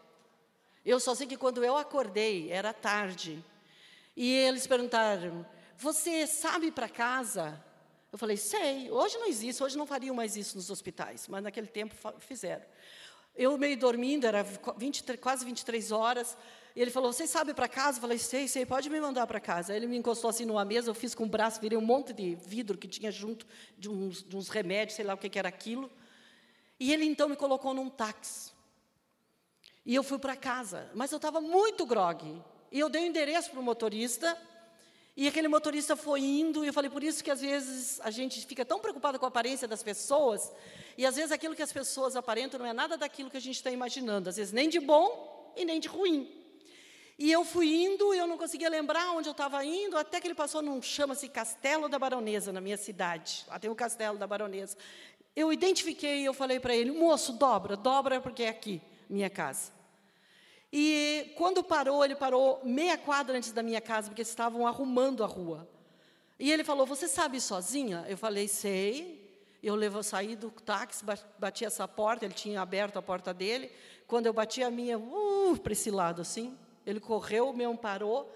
[0.85, 3.45] Eu só sei que quando eu acordei, era tarde,
[4.17, 7.62] e eles perguntaram: Você sabe para casa?
[8.11, 11.67] Eu falei: Sei, hoje não existe, hoje não fariam mais isso nos hospitais, mas naquele
[11.67, 12.64] tempo fizeram.
[13.37, 16.37] Eu meio dormindo, era 20, quase 23 horas,
[16.75, 17.99] e ele falou: Você sabe para casa?
[17.99, 19.73] Eu falei: Sei, sei, pode me mandar para casa.
[19.73, 22.13] Aí ele me encostou assim numa mesa, eu fiz com o braço, virei um monte
[22.13, 23.47] de vidro que tinha junto,
[23.79, 25.91] de uns, de uns remédios, sei lá o que, que era aquilo.
[26.81, 28.53] E ele então me colocou num táxi.
[29.87, 32.43] E eu fui para casa, mas eu estava muito grogue.
[32.73, 34.37] E eu dei o um endereço para o motorista,
[35.17, 38.45] e aquele motorista foi indo, e eu falei, por isso que às vezes a gente
[38.47, 40.51] fica tão preocupado com a aparência das pessoas,
[40.99, 43.55] e às vezes aquilo que as pessoas aparentam não é nada daquilo que a gente
[43.57, 46.44] está imaginando, às vezes nem de bom e nem de ruim.
[47.18, 50.35] E eu fui indo, eu não conseguia lembrar onde eu estava indo, até que ele
[50.35, 53.44] passou num, chama-se Castelo da Baronesa, na minha cidade.
[53.48, 54.77] Lá tem o Castelo da Baronesa.
[55.37, 59.72] Eu identifiquei e eu falei para ele, moço, dobra, dobra porque é aqui, minha casa.
[60.72, 65.27] E quando parou, ele parou meia quadra antes da minha casa, porque estavam arrumando a
[65.27, 65.68] rua.
[66.37, 68.05] E ele falou: Você sabe sozinha?
[68.09, 69.22] Eu falei: Sei.
[69.62, 71.03] Eu levo, saí do táxi,
[71.38, 73.70] bati essa porta, ele tinha aberto a porta dele.
[74.07, 76.55] Quando eu bati a minha, uh, para esse lado assim,
[76.87, 78.33] ele correu, me amparou.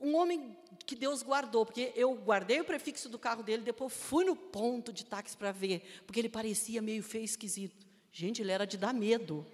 [0.00, 4.24] Um homem que Deus guardou, porque eu guardei o prefixo do carro dele, depois fui
[4.24, 7.86] no ponto de táxi para ver, porque ele parecia meio feio, esquisito.
[8.12, 9.44] Gente, ele era de dar medo.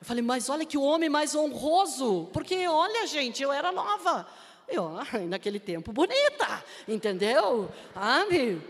[0.00, 4.28] Eu falei, mas olha que homem mais honroso, porque olha, gente, eu era nova.
[4.68, 4.90] Eu,
[5.28, 7.70] naquele tempo, bonita, entendeu?
[7.94, 8.60] Sabe?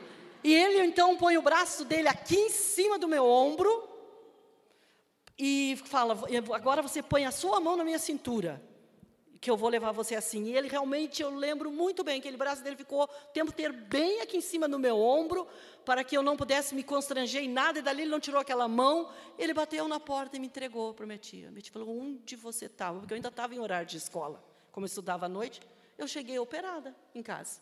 [0.44, 3.86] E ele então põe o braço dele aqui em cima do meu ombro
[5.38, 6.18] e fala:
[6.55, 8.62] agora você põe a sua mão na minha cintura,
[9.40, 10.44] que eu vou levar você assim.
[10.44, 14.20] E ele realmente, eu lembro muito bem, aquele braço dele ficou o tempo inteiro bem
[14.20, 15.46] aqui em cima do meu ombro,
[15.85, 18.66] para que eu não pudesse me constranger em nada, e dali ele não tirou aquela
[18.66, 19.11] mão.
[19.38, 21.51] Ele bateu na porta e me entregou para minha tia.
[21.51, 22.99] Minha tia falou: onde você estava?
[22.99, 25.61] Porque eu ainda estava em horário de escola, como eu estudava à noite
[25.99, 27.61] eu cheguei operada em casa.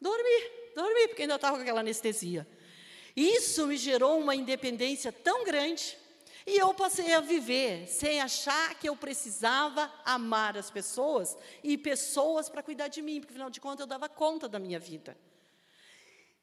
[0.00, 2.46] Dormi, dormi, porque ainda estava com aquela anestesia.
[3.14, 5.98] Isso me gerou uma independência tão grande,
[6.46, 12.48] e eu passei a viver sem achar que eu precisava amar as pessoas e pessoas
[12.48, 15.16] para cuidar de mim, porque afinal de contas eu dava conta da minha vida.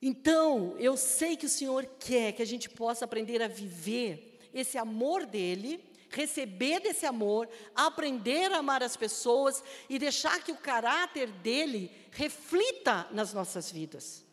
[0.02, 4.78] Então, eu sei que o Senhor quer que a gente possa aprender a viver esse
[4.78, 5.84] amor dele
[6.16, 13.08] receber desse amor, aprender a amar as pessoas e deixar que o caráter dele reflita
[13.12, 14.25] nas nossas vidas.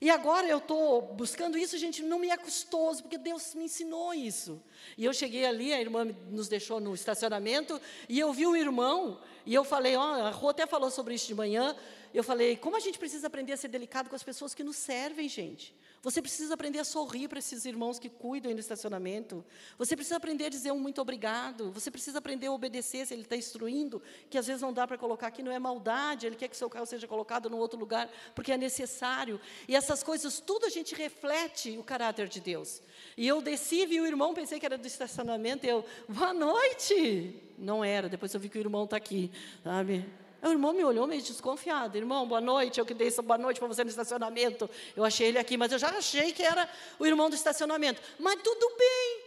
[0.00, 4.14] E agora eu estou buscando isso, gente, não me é custoso, porque Deus me ensinou
[4.14, 4.62] isso.
[4.96, 9.20] E eu cheguei ali, a irmã nos deixou no estacionamento, e eu vi um irmão,
[9.44, 11.74] e eu falei, ó, a Rô até falou sobre isso de manhã,
[12.12, 14.76] eu falei, como a gente precisa aprender a ser delicado com as pessoas que nos
[14.76, 15.74] servem, gente.
[16.00, 19.44] Você precisa aprender a sorrir para esses irmãos que cuidam no estacionamento.
[19.76, 21.72] Você precisa aprender a dizer um muito obrigado.
[21.72, 24.96] Você precisa aprender a obedecer se ele está instruindo, que às vezes não dá para
[24.96, 28.08] colocar aqui, não é maldade, ele quer que seu carro seja colocado num outro lugar,
[28.34, 29.40] porque é necessário.
[29.66, 32.80] E essas coisas, tudo a gente reflete o caráter de Deus.
[33.16, 37.34] E eu desci, vi o irmão, pensei que era do estacionamento, e eu, boa noite!
[37.58, 39.32] Não era, depois eu vi que o irmão está aqui,
[39.64, 40.06] sabe?
[40.40, 41.96] O irmão me olhou meio desconfiado.
[41.96, 44.70] Irmão, boa noite, eu que dei essa boa noite para você no estacionamento.
[44.94, 48.00] Eu achei ele aqui, mas eu já achei que era o irmão do estacionamento.
[48.18, 49.22] Mas tudo bem.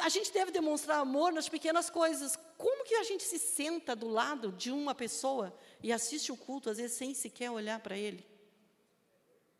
[0.00, 2.38] A gente deve demonstrar amor nas pequenas coisas.
[2.58, 6.68] Como que a gente se senta do lado de uma pessoa e assiste o culto,
[6.68, 8.24] às vezes, sem sequer olhar para ele?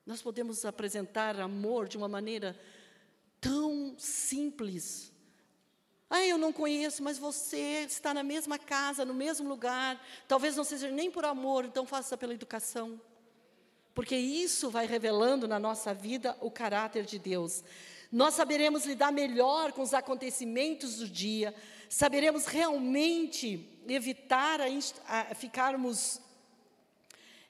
[0.04, 2.58] Nós podemos apresentar amor de uma maneira
[3.40, 5.12] tão simples,
[6.10, 10.02] ah, eu não conheço, mas você está na mesma casa, no mesmo lugar.
[10.26, 12.98] Talvez não seja nem por amor, então faça pela educação.
[13.94, 17.62] Porque isso vai revelando na nossa vida o caráter de Deus.
[18.10, 21.54] Nós saberemos lidar melhor com os acontecimentos do dia,
[21.90, 24.66] saberemos realmente evitar a,
[25.06, 26.22] a ficarmos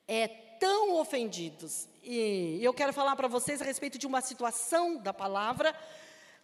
[0.08, 1.86] é, tão ofendidos.
[2.02, 5.76] E eu quero falar para vocês a respeito de uma situação da palavra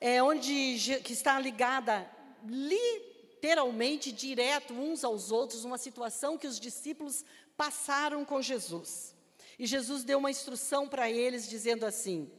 [0.00, 2.11] é, onde que está ligada
[2.44, 7.24] literalmente direto uns aos outros, uma situação que os discípulos
[7.57, 9.14] passaram com Jesus.
[9.59, 12.30] E Jesus deu uma instrução para eles dizendo assim: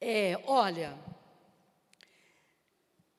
[0.00, 0.98] é, olha,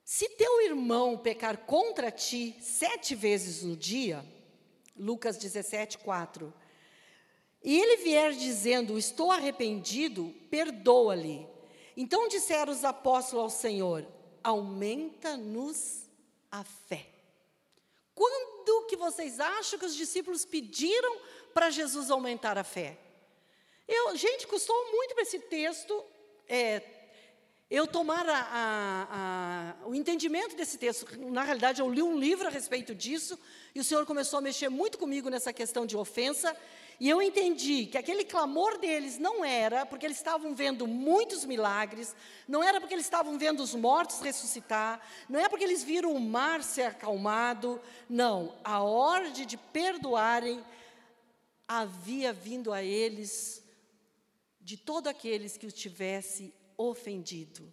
[0.04, 4.26] se teu irmão pecar contra ti sete vezes no dia,
[4.96, 6.54] Lucas 17, 4,
[7.64, 11.48] e ele vier dizendo, estou arrependido, perdoa-lhe.
[12.02, 14.08] Então disseram os apóstolos ao Senhor:
[14.44, 16.10] aumenta-nos
[16.50, 17.08] a fé.
[18.16, 21.20] Quando que vocês acham que os discípulos pediram
[21.54, 22.98] para Jesus aumentar a fé?
[23.88, 26.04] Eu, gente, custou muito para esse texto
[26.50, 26.82] é,
[27.70, 29.08] eu tomar a, a,
[29.84, 31.06] a, o entendimento desse texto.
[31.30, 33.40] Na realidade, eu li um livro a respeito disso,
[33.76, 36.58] e o Senhor começou a mexer muito comigo nessa questão de ofensa,
[37.02, 42.16] e eu entendi que aquele clamor deles não era porque eles estavam vendo muitos milagres,
[42.48, 46.20] não era porque eles estavam vendo os mortos ressuscitar, não é porque eles viram o
[46.20, 48.56] mar ser acalmado, não.
[48.64, 50.64] A ordem de perdoarem
[51.68, 53.64] havia vindo a eles
[54.60, 57.68] de todos aqueles que os tivesse ofendido.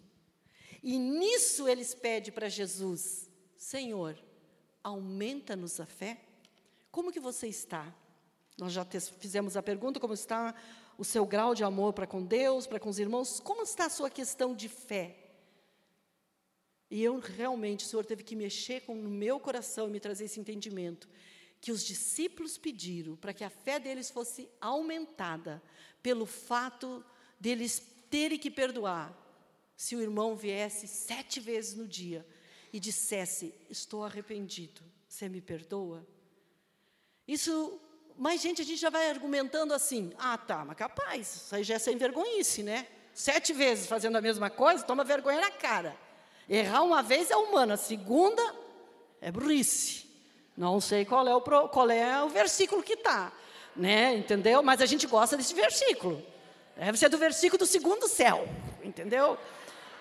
[0.81, 4.17] E nisso eles pedem para Jesus: Senhor,
[4.83, 6.19] aumenta-nos a fé.
[6.91, 7.93] Como que você está?
[8.59, 10.53] Nós já fizemos a pergunta como está
[10.97, 13.89] o seu grau de amor para com Deus, para com os irmãos, como está a
[13.89, 15.15] sua questão de fé?
[16.91, 20.25] E eu realmente, o Senhor teve que mexer com, no meu coração e me trazer
[20.25, 21.07] esse entendimento,
[21.61, 25.61] que os discípulos pediram para que a fé deles fosse aumentada
[26.03, 27.03] pelo fato
[27.39, 29.15] deles terem que perdoar
[29.77, 32.25] se o irmão viesse sete vezes no dia
[32.73, 36.05] e dissesse: Estou arrependido, você me perdoa?
[37.27, 37.79] Isso,
[38.19, 41.75] mas gente, a gente já vai argumentando assim: Ah, tá, mas capaz, isso aí já
[41.75, 42.85] é sem vergonhice, né?
[43.13, 45.95] Sete vezes fazendo a mesma coisa, toma vergonha na cara.
[46.49, 48.43] Errar uma vez é humano, a segunda
[49.21, 50.05] é burrice.
[50.57, 53.31] Não sei qual é o, qual é o versículo que está,
[53.73, 54.13] né?
[54.17, 54.61] Entendeu?
[54.61, 56.21] Mas a gente gosta desse versículo.
[56.75, 58.45] Deve ser do versículo do segundo céu,
[58.83, 59.37] entendeu?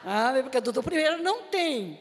[0.04, 2.00] Ah, porque do, do primeiro não tem.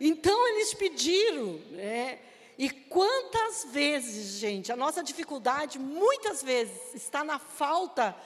[0.00, 2.20] Então eles pediram, né?
[2.58, 8.16] E quantas vezes, gente, a nossa dificuldade muitas vezes está na falta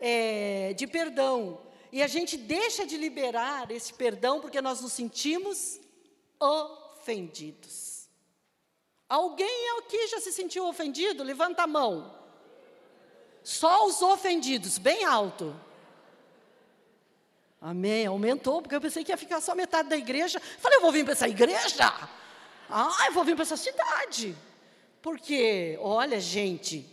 [0.00, 1.60] é, de perdão.
[1.92, 5.78] E a gente deixa de liberar esse perdão porque nós nos sentimos
[6.40, 8.08] ofendidos.
[9.08, 11.22] Alguém aqui já se sentiu ofendido?
[11.22, 12.12] Levanta a mão.
[13.44, 15.54] Só os ofendidos, bem alto.
[17.60, 18.04] Amém.
[18.06, 20.40] Aumentou, porque eu pensei que ia ficar só metade da igreja.
[20.58, 21.92] Falei, eu vou vir para essa igreja?
[22.68, 24.36] Ah, eu vou vir para essa cidade.
[25.02, 26.84] Porque, olha, gente,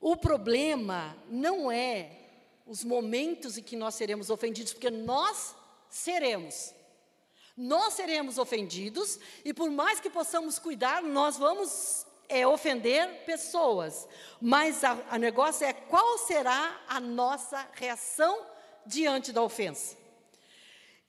[0.00, 2.18] o problema não é
[2.66, 5.54] os momentos em que nós seremos ofendidos, porque nós
[5.88, 6.72] seremos.
[7.56, 14.08] Nós seremos ofendidos e por mais que possamos cuidar, nós vamos é, ofender pessoas.
[14.40, 14.80] Mas
[15.12, 18.46] o negócio é qual será a nossa reação
[18.86, 20.01] diante da ofensa.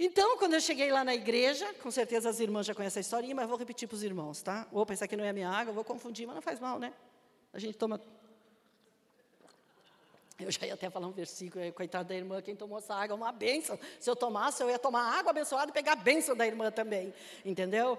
[0.05, 3.33] Então, quando eu cheguei lá na igreja, com certeza as irmãs já conhecem a historinha,
[3.33, 4.67] mas vou repetir para os irmãos, tá?
[4.69, 6.93] Vou pensar que não é a minha água, vou confundir, mas não faz mal, né?
[7.53, 8.01] A gente toma
[10.37, 13.15] eu já ia até falar um versículo, coitada da irmã, quem tomou essa água é
[13.15, 13.79] uma bênção.
[13.97, 17.13] Se eu tomasse, eu ia tomar água abençoada e pegar a bênção da irmã também,
[17.45, 17.97] entendeu?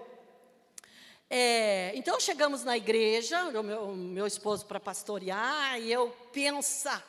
[1.27, 7.03] É, então chegamos na igreja, o meu, meu esposo para pastorear, e eu pensa,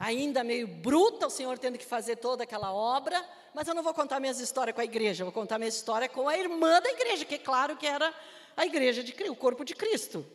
[0.00, 3.92] ainda meio bruta, o Senhor tendo que fazer toda aquela obra, mas eu não vou
[3.92, 7.24] contar minhas histórias com a igreja, vou contar minha história com a irmã da igreja,
[7.24, 8.12] que é claro que era
[8.56, 10.26] a igreja de o corpo de Cristo.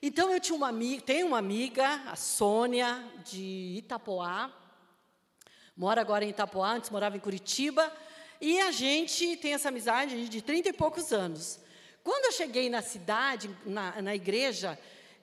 [0.00, 4.52] Então eu tinha uma amiga, tenho uma amiga, a Sônia, de Itapoá,
[5.76, 7.92] mora agora em Itapoá, antes morava em Curitiba,
[8.40, 11.58] e a gente tem essa amizade de 30 e poucos anos.
[12.04, 14.78] Quando eu cheguei na cidade, na, na igreja,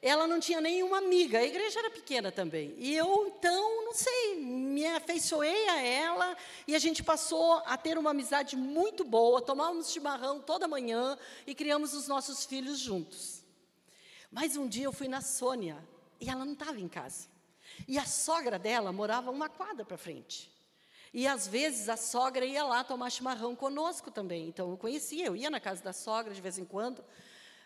[0.08, 2.76] ela não tinha nenhuma amiga, a igreja era pequena também.
[2.78, 6.38] E eu, então, não sei, me afeiçoei a ela
[6.68, 11.56] e a gente passou a ter uma amizade muito boa, tomávamos chimarrão toda manhã e
[11.56, 13.44] criamos os nossos filhos juntos.
[14.32, 15.84] Mas um dia eu fui na Sônia
[16.22, 17.28] e ela não estava em casa.
[17.88, 20.52] E a sogra dela morava uma quadra para frente.
[21.12, 24.48] E às vezes a sogra ia lá tomar chimarrão conosco também.
[24.50, 27.04] Então eu conhecia, eu ia na casa da sogra de vez em quando.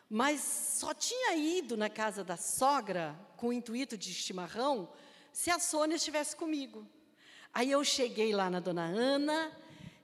[0.10, 4.90] Mas só tinha ido na casa da sogra com o intuito de chimarrão
[5.32, 6.88] se a Sônia estivesse comigo.
[7.54, 9.52] Aí eu cheguei lá na dona Ana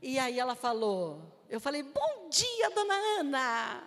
[0.01, 3.83] e aí ela falou, eu falei, bom dia, dona Ana.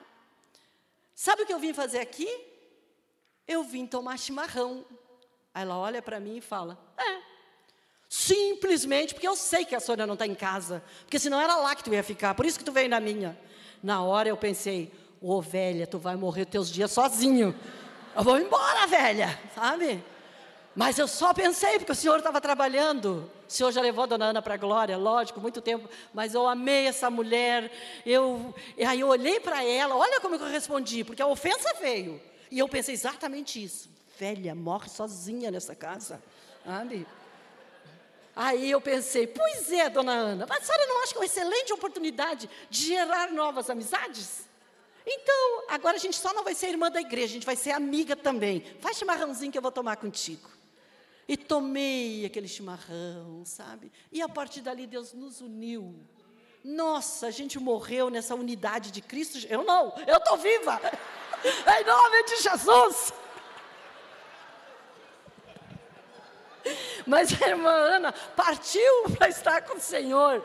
[1.15, 2.29] Sabe o que eu vim fazer aqui?
[3.49, 4.85] eu vim tomar chimarrão.
[5.55, 7.23] Aí ela olha para mim e fala: É.
[8.09, 10.85] Simplesmente porque eu sei que a Sônia não está em casa.
[11.01, 12.35] Porque senão era lá que tu ia ficar.
[12.35, 13.39] Por isso que tu veio na minha.
[13.83, 17.55] Na hora eu pensei: Ô oh, velha, tu vai morrer teus dias sozinho.
[18.15, 19.39] Eu vou embora, velha.
[19.55, 20.05] Sabe?
[20.75, 23.29] Mas eu só pensei, porque o senhor estava trabalhando.
[23.49, 25.89] O senhor já levou a dona Ana para a glória, lógico, muito tempo.
[26.15, 27.69] Mas eu amei essa mulher.
[28.07, 28.55] Eu,
[28.87, 32.21] aí eu olhei para ela, olha como eu respondi, porque a ofensa veio.
[32.49, 33.91] E eu pensei exatamente isso.
[34.19, 36.23] Velha, morre sozinha nessa casa.
[36.65, 37.05] Sabe?
[38.37, 41.27] Aí eu pensei, pois é, dona Ana, mas a senhora não acha que é uma
[41.27, 44.48] excelente oportunidade de gerar novas amizades?
[45.11, 47.71] Então, agora a gente só não vai ser irmã da igreja, a gente vai ser
[47.71, 48.63] amiga também.
[48.79, 50.51] Faz chimarrãozinho que eu vou tomar contigo.
[51.27, 53.91] E tomei aquele chimarrão, sabe?
[54.13, 55.99] E a partir dali Deus nos uniu.
[56.63, 59.39] Nossa, a gente morreu nessa unidade de Cristo.
[59.49, 60.79] Eu não, eu estou viva.
[61.81, 63.13] Em nome de Jesus.
[67.07, 70.43] Mas a irmã Ana partiu para estar com o Senhor.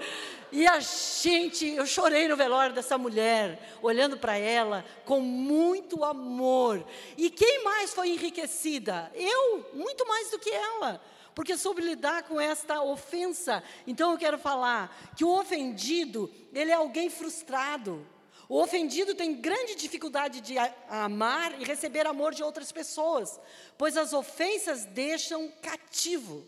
[0.53, 6.85] E a gente, eu chorei no velório dessa mulher, olhando para ela com muito amor.
[7.17, 9.11] E quem mais foi enriquecida?
[9.15, 11.01] Eu, muito mais do que ela
[11.33, 13.63] porque soube lidar com esta ofensa.
[13.87, 18.05] Então eu quero falar que o ofendido, ele é alguém frustrado.
[18.47, 20.55] O ofendido tem grande dificuldade de
[20.87, 23.39] amar e receber amor de outras pessoas,
[23.79, 26.47] pois as ofensas deixam cativo.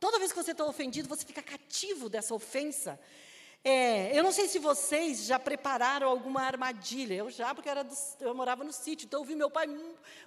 [0.00, 2.98] Toda vez que você está ofendido, você fica cativo dessa ofensa.
[3.64, 7.14] É, eu não sei se vocês já prepararam alguma armadilha.
[7.14, 9.66] Eu já, porque do, eu morava no sítio, então eu vi meu pai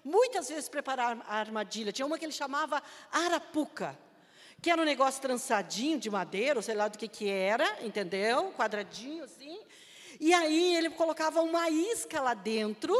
[0.04, 1.92] muitas vezes preparar a armadilha.
[1.92, 3.98] Tinha uma que ele chamava arapuca
[4.62, 8.54] que era um negócio trançadinho de madeira, sei lá do que que era, entendeu?
[8.56, 9.60] Quadradinho assim.
[10.20, 12.96] E aí ele colocava uma isca lá dentro,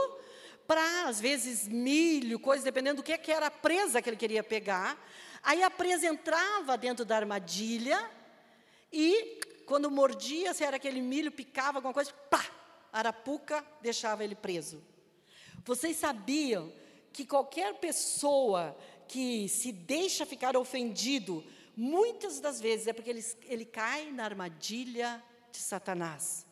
[0.72, 4.42] para, às vezes, milho, coisa, dependendo do que, que era a presa que ele queria
[4.42, 4.98] pegar.
[5.44, 8.10] Aí a presa entrava dentro da armadilha
[8.90, 12.46] e, quando mordia, se era aquele milho, picava alguma coisa, pá,
[12.90, 14.82] arapuca deixava ele preso.
[15.66, 16.72] Vocês sabiam
[17.12, 18.74] que qualquer pessoa
[19.10, 21.44] que se deixa ficar ofendido,
[21.76, 26.48] muitas das vezes é porque ele, ele cai na armadilha de Satanás.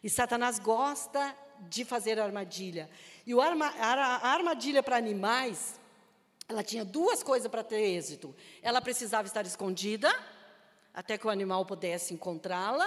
[0.00, 2.88] E Satanás gosta de fazer armadilha.
[3.26, 5.80] E arma, a armadilha para animais,
[6.48, 8.34] ela tinha duas coisas para ter êxito.
[8.62, 10.14] Ela precisava estar escondida,
[10.92, 12.86] até que o animal pudesse encontrá-la.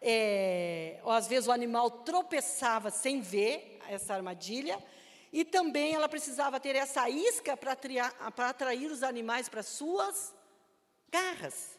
[0.00, 4.78] É, às vezes o animal tropeçava sem ver essa armadilha.
[5.32, 10.34] E também ela precisava ter essa isca para atrair os animais para suas
[11.10, 11.75] garras.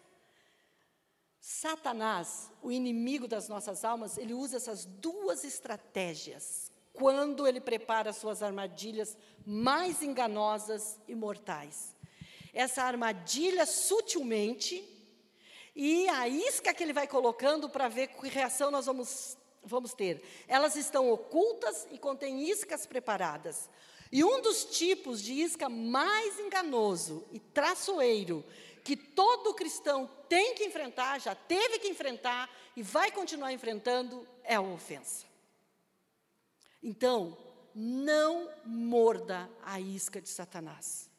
[1.50, 8.44] Satanás, o inimigo das nossas almas, ele usa essas duas estratégias quando ele prepara suas
[8.44, 11.96] armadilhas mais enganosas e mortais.
[12.54, 14.84] Essa armadilha sutilmente
[15.74, 20.22] e a isca que ele vai colocando para ver que reação nós vamos vamos ter.
[20.50, 23.70] Elas estão ocultas e contêm iscas preparadas.
[24.12, 28.44] E um dos tipos de isca mais enganoso e traçoeiro
[28.88, 34.56] que todo cristão tem que enfrentar, já teve que enfrentar e vai continuar enfrentando é
[34.56, 35.26] a ofensa.
[36.82, 37.38] Então,
[37.76, 41.10] não morda a isca de Satanás.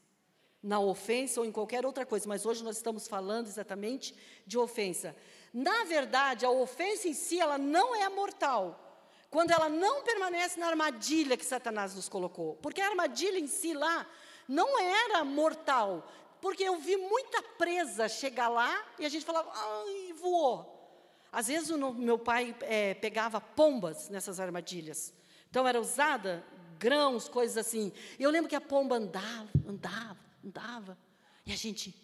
[0.62, 4.14] Na ofensa ou em qualquer outra coisa, mas hoje nós estamos falando exatamente
[4.46, 5.14] de ofensa.
[5.52, 9.04] Na verdade, a ofensa em si, ela não é mortal.
[9.28, 12.56] Quando ela não permanece na armadilha que Satanás nos colocou.
[12.62, 14.06] Porque a armadilha em si lá
[14.48, 16.10] não era mortal.
[16.40, 20.74] Porque eu vi muita presa chegar lá e a gente falava, ai, voou.
[21.32, 25.12] Às vezes o meu pai é, pegava pombas nessas armadilhas.
[25.50, 26.44] Então era usada
[26.78, 27.92] grãos, coisas assim.
[28.18, 30.98] E eu lembro que a pomba andava, andava, andava.
[31.44, 31.94] E a gente,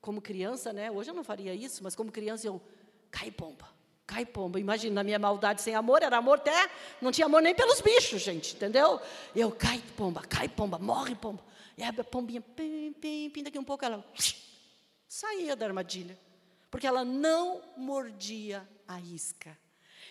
[0.00, 0.90] como criança, né?
[0.90, 2.60] Hoje eu não faria isso, mas como criança eu,
[3.10, 3.68] cai pomba,
[4.10, 4.58] cai pomba.
[4.58, 6.68] Imagina, na minha maldade sem amor, era amor até,
[7.00, 9.00] não tinha amor nem pelos bichos, gente, entendeu?
[9.36, 11.40] Eu, cai pomba, cai pomba, morre pomba.
[11.78, 14.04] E a pombinha, pim, pim, pim, daqui um pouco ela
[15.08, 16.18] saía da armadilha.
[16.70, 19.56] Porque ela não mordia a isca.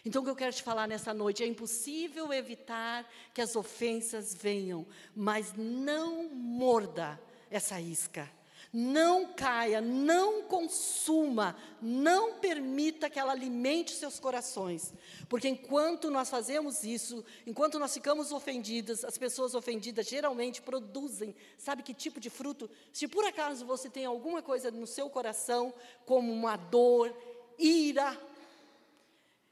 [0.06, 4.34] Então, o que eu quero te falar nessa noite é impossível evitar que as ofensas
[4.34, 7.20] venham, mas não morda
[7.52, 8.30] essa isca.
[8.72, 14.93] Não caia, não consuma, não permita que ela alimente seus corações.
[15.28, 21.82] Porque enquanto nós fazemos isso, enquanto nós ficamos ofendidas, as pessoas ofendidas geralmente produzem, sabe
[21.82, 22.70] que tipo de fruto?
[22.93, 25.74] Se por acaso você tem alguma coisa no seu coração,
[26.05, 27.11] como uma dor,
[27.57, 28.15] ira,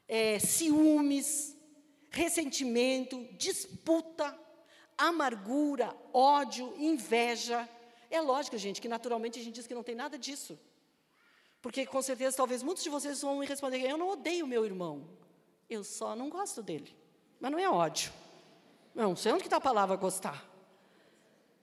[0.07, 1.57] é, ciúmes,
[2.11, 4.37] ressentimento, disputa,
[4.95, 7.67] amargura, ódio, inveja,
[8.09, 10.57] é lógico, gente, que naturalmente a gente diz que não tem nada disso.
[11.61, 15.07] Porque com certeza, talvez muitos de vocês vão me responder: eu não odeio meu irmão,
[15.69, 16.95] eu só não gosto dele.
[17.39, 18.11] Mas não é ódio.
[18.95, 20.45] Não sei onde está a palavra gostar.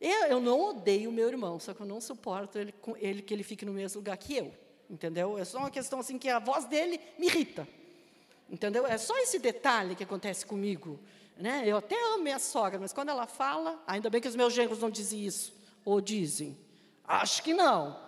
[0.01, 3.42] Eu, eu não odeio meu irmão, só que eu não suporto ele, ele que ele
[3.42, 4.55] fique no mesmo lugar que eu.
[4.88, 5.38] Entendeu?
[5.38, 7.66] É só uma questão assim que a voz dele me irrita.
[8.51, 8.86] Entendeu?
[8.86, 11.01] É só esse detalhe que acontece comigo.
[11.36, 11.62] Né?
[11.66, 14.78] Eu até amo minha sogra, mas quando ela fala, ainda bem que os meus genros
[14.78, 15.53] não dizem isso.
[15.85, 16.59] Ou dizem?
[17.07, 18.03] Acho que não.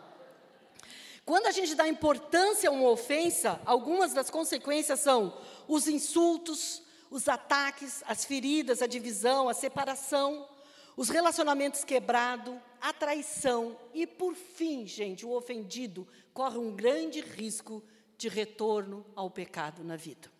[1.25, 7.29] Quando a gente dá importância a uma ofensa, algumas das consequências são os insultos, os
[7.29, 10.49] ataques, as feridas, a divisão, a separação,
[10.97, 17.83] os relacionamentos quebrados, a traição e, por fim, gente, o ofendido corre um grande risco
[18.17, 20.31] de retorno ao pecado na vida.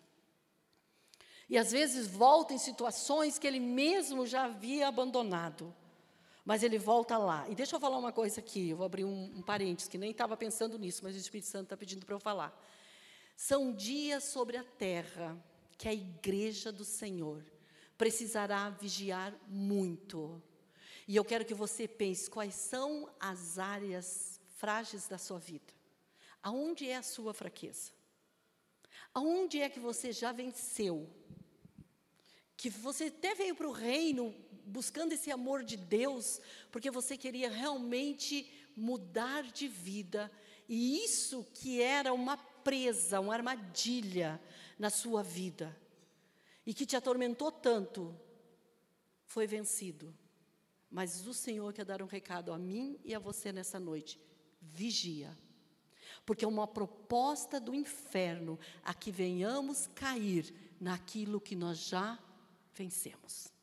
[1.49, 5.73] E às vezes volta em situações que ele mesmo já havia abandonado.
[6.47, 7.45] Mas ele volta lá.
[7.49, 10.11] E deixa eu falar uma coisa aqui, eu vou abrir um, um parênteses, que nem
[10.11, 12.57] estava pensando nisso, mas o Espírito Santo está pedindo para eu falar.
[13.35, 15.37] São dias sobre a terra
[15.77, 17.43] que a igreja do Senhor
[17.97, 20.41] precisará vigiar muito.
[21.05, 25.73] E eu quero que você pense quais são as áreas frágeis da sua vida.
[26.41, 27.91] Aonde é a sua fraqueza?
[29.13, 31.09] Aonde é que você já venceu?
[32.55, 34.33] Que você até veio para o reino
[34.67, 36.39] buscando esse amor de Deus,
[36.71, 40.31] porque você queria realmente mudar de vida,
[40.67, 44.39] e isso que era uma presa, uma armadilha
[44.77, 45.75] na sua vida,
[46.65, 48.13] e que te atormentou tanto,
[49.25, 50.13] foi vencido.
[50.89, 54.19] Mas o Senhor quer dar um recado a mim e a você nessa noite:
[54.61, 55.35] vigia,
[56.25, 62.19] Porque é uma proposta do inferno a que venhamos cair naquilo que nós já
[62.73, 63.56] vencemos.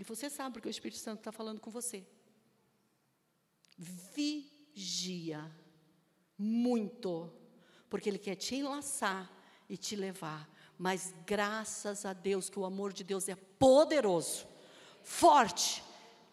[0.00, 2.02] E você sabe porque o Espírito Santo está falando com você.
[3.76, 5.44] Vigia
[6.38, 7.30] muito,
[7.90, 9.30] porque Ele quer te enlaçar
[9.68, 10.48] e te levar.
[10.78, 14.46] Mas graças a Deus que o amor de Deus é poderoso,
[15.02, 15.84] forte,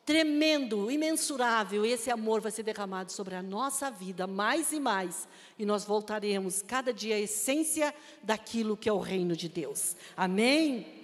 [0.05, 1.85] tremendo, imensurável.
[1.85, 5.27] Esse amor vai ser derramado sobre a nossa vida mais e mais,
[5.59, 7.93] e nós voltaremos cada dia à essência
[8.23, 9.97] daquilo que é o reino de Deus.
[10.15, 10.96] Amém?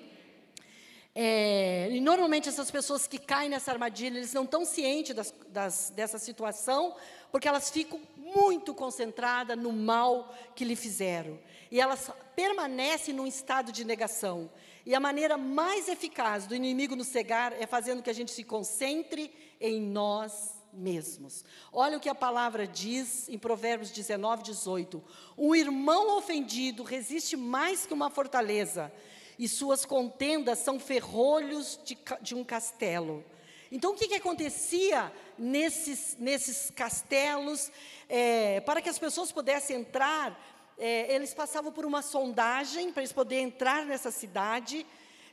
[1.15, 5.93] É, e normalmente essas pessoas que caem nessa armadilha, eles não estão cientes das, das,
[5.95, 6.95] dessa situação,
[7.31, 11.39] porque elas ficam muito concentradas no mal que lhe fizeram.
[11.69, 14.49] E elas permanecem num estado de negação.
[14.85, 18.43] E a maneira mais eficaz do inimigo nos cegar é fazendo que a gente se
[18.43, 21.45] concentre em nós mesmos.
[21.71, 25.03] Olha o que a palavra diz em Provérbios 19, 18.
[25.37, 28.91] Um irmão ofendido resiste mais que uma fortaleza
[29.37, 33.23] e suas contendas são ferrolhos de, de um castelo.
[33.71, 37.71] Então, o que, que acontecia nesses, nesses castelos?
[38.07, 40.39] É, para que as pessoas pudessem entrar,
[40.77, 44.85] é, eles passavam por uma sondagem para eles poderem entrar nessa cidade.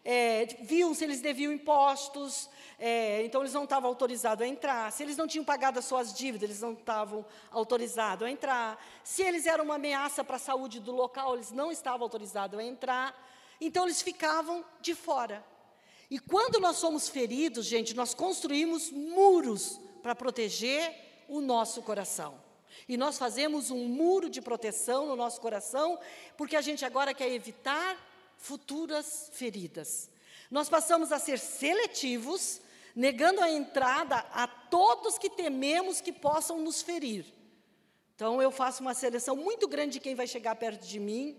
[0.03, 2.49] É, viam se eles deviam impostos,
[2.79, 4.91] é, então eles não estavam autorizados a entrar.
[4.91, 8.83] Se eles não tinham pagado as suas dívidas, eles não estavam autorizados a entrar.
[9.05, 12.65] Se eles eram uma ameaça para a saúde do local, eles não estavam autorizados a
[12.65, 13.30] entrar.
[13.61, 15.45] Então eles ficavam de fora.
[16.11, 20.93] E quando nós somos feridos, gente, nós construímos muros para proteger
[21.29, 22.43] o nosso coração.
[22.89, 25.99] E nós fazemos um muro de proteção no nosso coração,
[26.37, 27.97] porque a gente agora quer evitar
[28.37, 30.11] futuras feridas.
[30.51, 32.61] Nós passamos a ser seletivos,
[32.95, 37.25] negando a entrada a todos que tememos que possam nos ferir.
[38.17, 41.39] Então eu faço uma seleção muito grande de quem vai chegar perto de mim,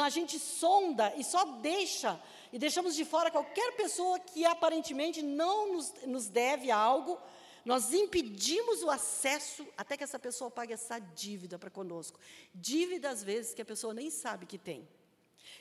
[0.00, 2.20] a gente sonda e só deixa,
[2.52, 7.18] e deixamos de fora qualquer pessoa que aparentemente não nos, nos deve algo,
[7.64, 12.18] nós impedimos o acesso até que essa pessoa pague essa dívida para conosco.
[12.54, 14.86] Dívida, às vezes, que a pessoa nem sabe que tem.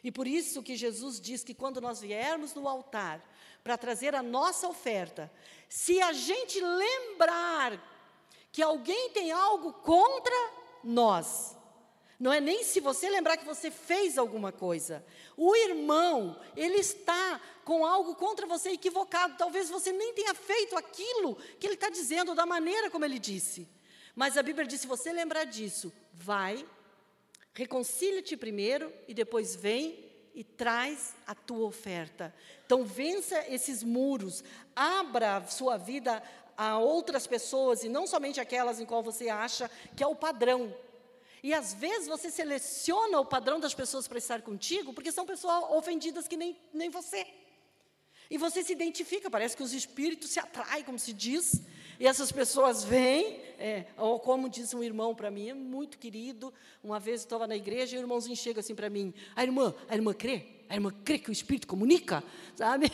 [0.03, 3.23] E por isso que Jesus diz que quando nós viermos no altar
[3.63, 5.31] para trazer a nossa oferta,
[5.69, 7.81] se a gente lembrar
[8.51, 10.35] que alguém tem algo contra
[10.83, 11.55] nós,
[12.19, 15.05] não é nem se você lembrar que você fez alguma coisa.
[15.35, 19.35] O irmão, ele está com algo contra você equivocado.
[19.37, 23.67] Talvez você nem tenha feito aquilo que ele está dizendo, da maneira como ele disse.
[24.15, 26.65] Mas a Bíblia diz: se você lembrar disso, vai,
[27.53, 32.33] reconcilia-te primeiro e depois vem e traz a tua oferta.
[32.65, 34.43] Então, vença esses muros,
[34.75, 36.21] abra sua vida
[36.57, 40.73] a outras pessoas e não somente aquelas em qual você acha que é o padrão.
[41.43, 45.71] E às vezes você seleciona o padrão das pessoas para estar contigo, porque são pessoas
[45.71, 47.27] ofendidas que nem, nem você.
[48.31, 51.61] E você se identifica, parece que os espíritos se atraem, como se diz,
[51.99, 56.53] e essas pessoas vêm, é, ou como disse um irmão para mim, é muito querido,
[56.81, 59.95] uma vez estava na igreja e o irmãozinho chega assim para mim, a irmã, a
[59.95, 60.45] irmã crê?
[60.69, 62.23] A irmã crê que o Espírito comunica?
[62.55, 62.91] Sabe?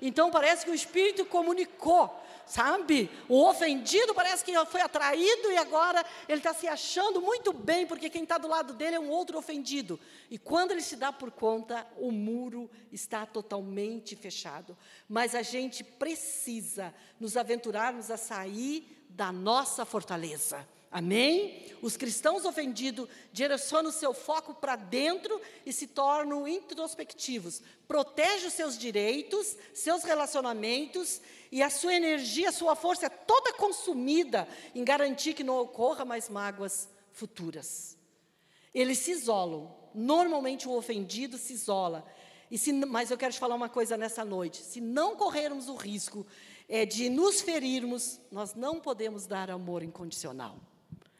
[0.00, 2.14] Então parece que o Espírito comunicou
[2.46, 3.10] sabe?
[3.28, 8.10] O ofendido parece que foi atraído e agora ele está se achando muito bem, porque
[8.10, 9.98] quem está do lado dele é um outro ofendido.
[10.30, 14.76] E quando ele se dá por conta, o muro está totalmente fechado.
[15.08, 20.66] Mas a gente precisa nos aventurarmos a sair da nossa fortaleza.
[20.92, 21.64] Amém?
[21.80, 27.62] Os cristãos ofendidos direcionam o seu foco para dentro e se tornam introspectivos.
[27.88, 33.54] Protege os seus direitos, seus relacionamentos e a sua energia, a sua força é toda
[33.54, 37.96] consumida em garantir que não ocorra mais mágoas futuras.
[38.74, 39.74] Eles se isolam.
[39.94, 42.04] Normalmente o ofendido se isola.
[42.50, 44.58] E se, mas eu quero te falar uma coisa nessa noite.
[44.58, 46.26] Se não corrermos o risco
[46.68, 50.58] é, de nos ferirmos, nós não podemos dar amor incondicional.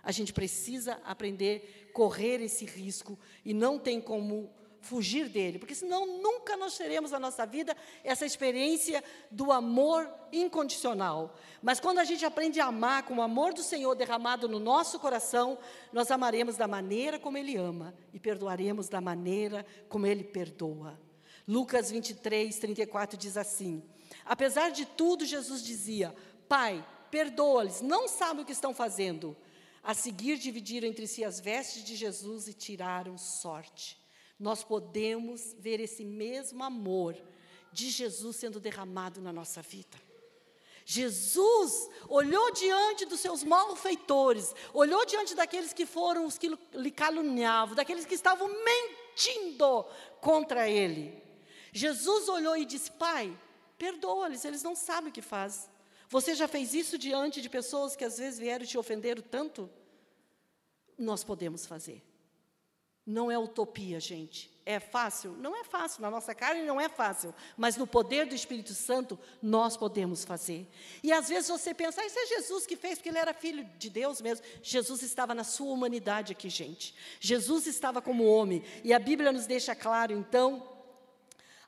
[0.03, 4.51] A gente precisa aprender a correr esse risco e não tem como
[4.83, 11.37] fugir dele, porque senão nunca nós teremos na nossa vida essa experiência do amor incondicional.
[11.63, 14.99] Mas quando a gente aprende a amar com o amor do Senhor derramado no nosso
[14.99, 15.57] coração,
[15.93, 21.01] nós amaremos da maneira como Ele ama e perdoaremos da maneira como Ele perdoa.
[21.47, 23.83] Lucas 23, 34 diz assim:
[24.25, 26.15] Apesar de tudo, Jesus dizia:
[26.49, 29.37] Pai, perdoa-lhes, não sabem o que estão fazendo.
[29.83, 33.99] A seguir, dividiram entre si as vestes de Jesus e tiraram sorte.
[34.39, 37.17] Nós podemos ver esse mesmo amor
[37.73, 40.01] de Jesus sendo derramado na nossa vida.
[40.85, 47.75] Jesus olhou diante dos seus malfeitores, olhou diante daqueles que foram os que lhe caluniavam,
[47.75, 49.85] daqueles que estavam mentindo
[50.21, 51.23] contra ele.
[51.73, 53.37] Jesus olhou e disse: Pai,
[53.79, 55.71] perdoa-lhes, eles não sabem o que faz.
[56.13, 59.71] Você já fez isso diante de pessoas que às vezes vieram te ofender tanto?
[60.99, 62.05] Nós podemos fazer.
[63.07, 64.53] Não é utopia, gente.
[64.67, 65.33] É fácil?
[65.39, 66.03] Não é fácil.
[66.03, 67.35] Na nossa carne não é fácil.
[67.57, 70.69] Mas no poder do Espírito Santo, nós podemos fazer.
[71.03, 73.65] E às vezes você pensa, ah, isso é Jesus que fez, porque ele era filho
[73.79, 74.45] de Deus mesmo.
[74.63, 76.95] Jesus estava na sua humanidade aqui, gente.
[77.21, 78.63] Jesus estava como homem.
[78.85, 80.69] E a Bíblia nos deixa claro, então,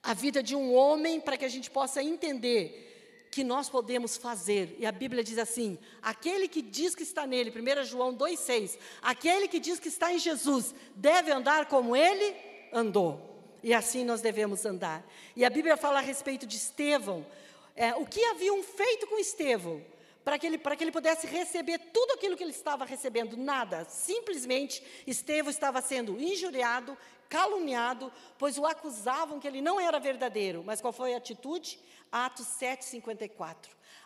[0.03, 2.91] a vida de um homem para que a gente possa entender
[3.35, 4.77] que nós podemos fazer.
[4.79, 9.49] E a Bíblia diz assim: aquele que diz que está nele, 1 João 2,6, aquele
[9.49, 12.33] que diz que está em Jesus, deve andar como ele
[12.73, 13.35] andou.
[13.61, 15.05] E assim nós devemos andar.
[15.35, 17.27] E a Bíblia fala a respeito de Estevão.
[17.75, 19.85] É, o que haviam feito com Estevão?
[20.25, 23.85] Para que, ele, para que ele pudesse receber tudo aquilo que ele estava recebendo, nada.
[23.91, 26.97] Simplesmente, Estevão estava sendo injuriado,
[27.29, 30.63] caluniado, pois o acusavam que ele não era verdadeiro.
[30.65, 31.79] Mas qual foi a atitude?
[32.11, 33.57] Atos 7,54.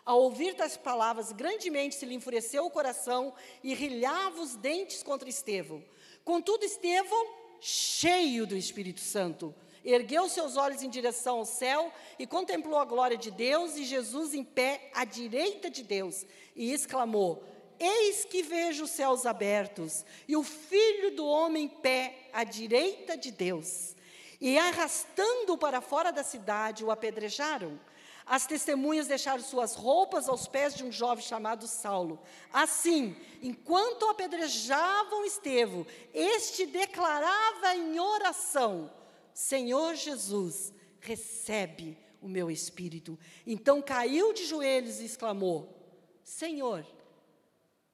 [0.05, 5.29] Ao ouvir tais palavras, grandemente se lhe enfureceu o coração e rilhava os dentes contra
[5.29, 5.83] Estevão.
[6.23, 7.27] Contudo, Estevão,
[7.59, 9.53] cheio do Espírito Santo,
[9.83, 14.33] ergueu seus olhos em direção ao céu e contemplou a glória de Deus e Jesus
[14.33, 17.43] em pé à direita de Deus e exclamou:
[17.79, 23.15] Eis que vejo os céus abertos e o filho do homem em pé à direita
[23.15, 23.95] de Deus.
[24.41, 27.79] E arrastando-o para fora da cidade, o apedrejaram.
[28.25, 32.21] As testemunhas deixaram suas roupas aos pés de um jovem chamado Saulo.
[32.53, 38.91] Assim, enquanto apedrejavam Estevão, este declarava em oração:
[39.33, 43.17] Senhor Jesus, recebe o meu espírito.
[43.47, 45.75] Então caiu de joelhos e exclamou:
[46.23, 46.85] Senhor,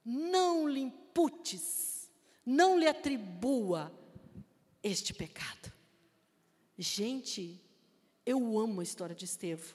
[0.06, 2.12] não lhe imputes,
[2.46, 3.92] não lhe atribua
[4.84, 5.74] este pecado.
[6.78, 7.60] Gente,
[8.26, 9.74] eu amo a história de Estevão.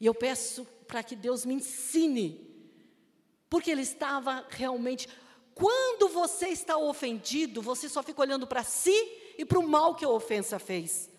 [0.00, 2.50] E eu peço para que Deus me ensine,
[3.48, 5.08] porque ele estava realmente.
[5.54, 8.92] Quando você está ofendido, você só fica olhando para si
[9.38, 11.11] e para o mal que a ofensa fez.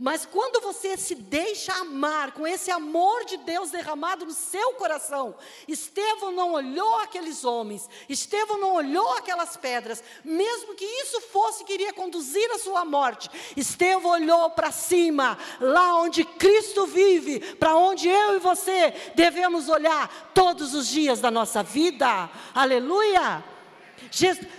[0.00, 5.34] Mas quando você se deixa amar com esse amor de Deus derramado no seu coração,
[5.66, 11.72] Estevão não olhou aqueles homens, Estevão não olhou aquelas pedras, mesmo que isso fosse que
[11.72, 13.28] iria conduzir à sua morte.
[13.56, 20.30] Estevão olhou para cima, lá onde Cristo vive, para onde eu e você devemos olhar
[20.32, 22.30] todos os dias da nossa vida.
[22.54, 23.57] Aleluia!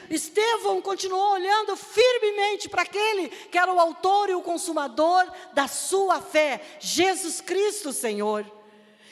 [0.10, 6.22] Estevão continuou olhando firmemente para aquele que era o autor e o consumador da sua
[6.22, 8.46] fé, Jesus Cristo, Senhor.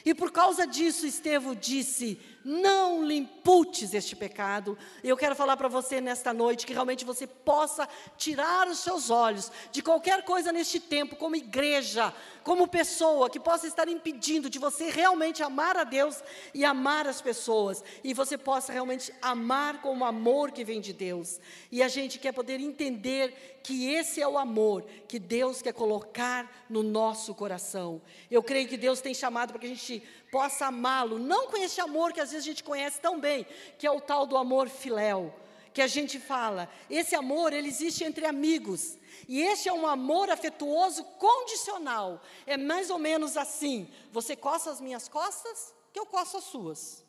[0.05, 4.77] E por causa disso, Estevão disse: não lhe imputes este pecado.
[5.03, 9.51] Eu quero falar para você nesta noite que realmente você possa tirar os seus olhos
[9.69, 12.13] de qualquer coisa neste tempo, como igreja,
[12.47, 16.23] como pessoa, que possa estar impedindo de você realmente amar a Deus
[16.53, 20.93] e amar as pessoas, e você possa realmente amar com o amor que vem de
[20.93, 21.41] Deus.
[21.69, 26.49] E a gente quer poder entender que esse é o amor que Deus quer colocar
[26.69, 28.01] no nosso coração.
[28.31, 31.81] Eu creio que Deus tem chamado para que a gente possa amá-lo, não com esse
[31.81, 33.45] amor que às vezes a gente conhece tão bem,
[33.77, 35.33] que é o tal do amor filéu,
[35.77, 36.67] que a gente fala.
[36.89, 38.97] Esse amor, ele existe entre amigos.
[39.27, 42.19] E esse é um amor afetuoso condicional.
[42.47, 47.05] É mais ou menos assim: você coça as minhas costas, que eu coço as suas.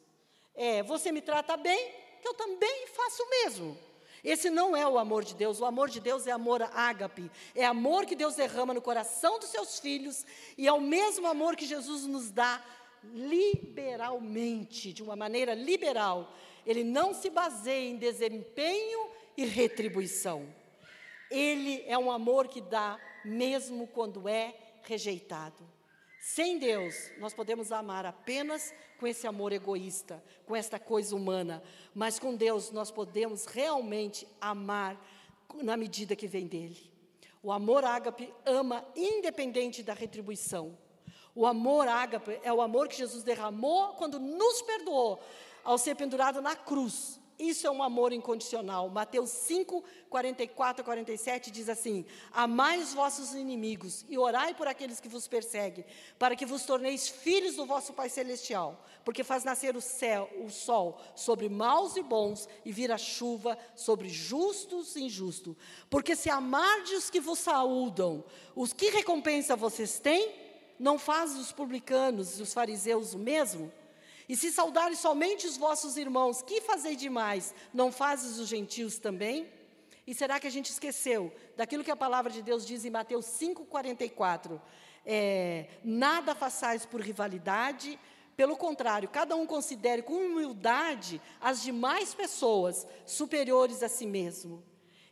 [0.54, 3.78] É, você me trata bem, que eu também faço o mesmo.
[4.22, 5.60] Esse não é o amor de Deus.
[5.60, 7.30] O amor de Deus é amor ágape.
[7.54, 10.26] É amor que Deus derrama no coração dos seus filhos
[10.58, 12.62] e é o mesmo amor que Jesus nos dá
[13.14, 16.34] liberalmente, de uma maneira liberal.
[16.68, 20.46] Ele não se baseia em desempenho e retribuição.
[21.30, 25.66] Ele é um amor que dá mesmo quando é rejeitado.
[26.20, 31.62] Sem Deus, nós podemos amar apenas com esse amor egoísta, com esta coisa humana,
[31.94, 35.02] mas com Deus nós podemos realmente amar
[35.62, 36.92] na medida que vem dele.
[37.42, 40.76] O amor ágape ama independente da retribuição.
[41.34, 45.18] O amor ágape é o amor que Jesus derramou quando nos perdoou
[45.68, 47.20] ao ser pendurado na cruz.
[47.38, 48.88] Isso é um amor incondicional.
[48.88, 54.98] Mateus 5, 44 a 47 diz assim: Amai os vossos inimigos e orai por aqueles
[54.98, 55.84] que vos perseguem,
[56.18, 60.48] para que vos torneis filhos do vosso Pai Celestial, porque faz nascer o céu, o
[60.48, 65.54] sol sobre maus e bons, e vira chuva sobre justos e injustos.
[65.90, 68.24] Porque se amardes os que vos saúdam,
[68.56, 70.34] os que recompensa vocês têm?
[70.78, 73.70] Não faz os publicanos e os fariseus o mesmo?
[74.28, 77.54] E se saudares somente os vossos irmãos, que fazei demais?
[77.72, 79.48] Não fazes os gentios também?
[80.06, 83.26] E será que a gente esqueceu daquilo que a palavra de Deus diz em Mateus
[83.26, 84.60] 5,44?
[85.04, 87.98] É, nada façais por rivalidade,
[88.36, 94.62] pelo contrário, cada um considere com humildade as demais pessoas superiores a si mesmo.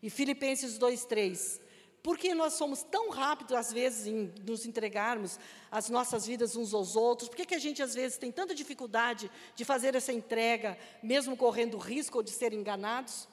[0.03, 1.61] E Filipenses 2,3:
[2.07, 5.41] por que nós somos tão rápidos, às vezes, em nos entregarmos
[5.73, 7.29] as nossas vidas uns aos outros?
[7.29, 11.37] Por que, que a gente, às vezes, tem tanta dificuldade de fazer essa entrega, mesmo
[11.37, 13.27] correndo risco de ser enganados?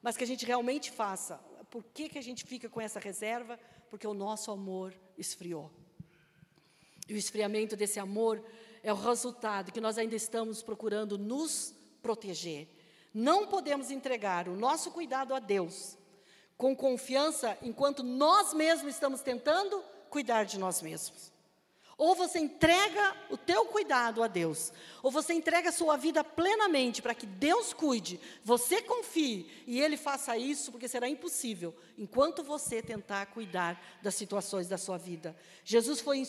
[0.00, 1.40] Mas que a gente realmente faça.
[1.72, 3.58] Por que, que a gente fica com essa reserva?
[3.90, 5.68] Porque o nosso amor esfriou.
[7.08, 8.40] E o esfriamento desse amor
[8.80, 12.68] é o resultado que nós ainda estamos procurando nos proteger.
[13.12, 15.98] Não podemos entregar o nosso cuidado a Deus
[16.60, 21.32] com confiança enquanto nós mesmos estamos tentando cuidar de nós mesmos.
[21.96, 24.70] Ou você entrega o teu cuidado a Deus,
[25.02, 29.96] ou você entrega a sua vida plenamente para que Deus cuide, você confie e Ele
[29.96, 35.34] faça isso, porque será impossível enquanto você tentar cuidar das situações da sua vida.
[35.64, 36.22] Jesus foi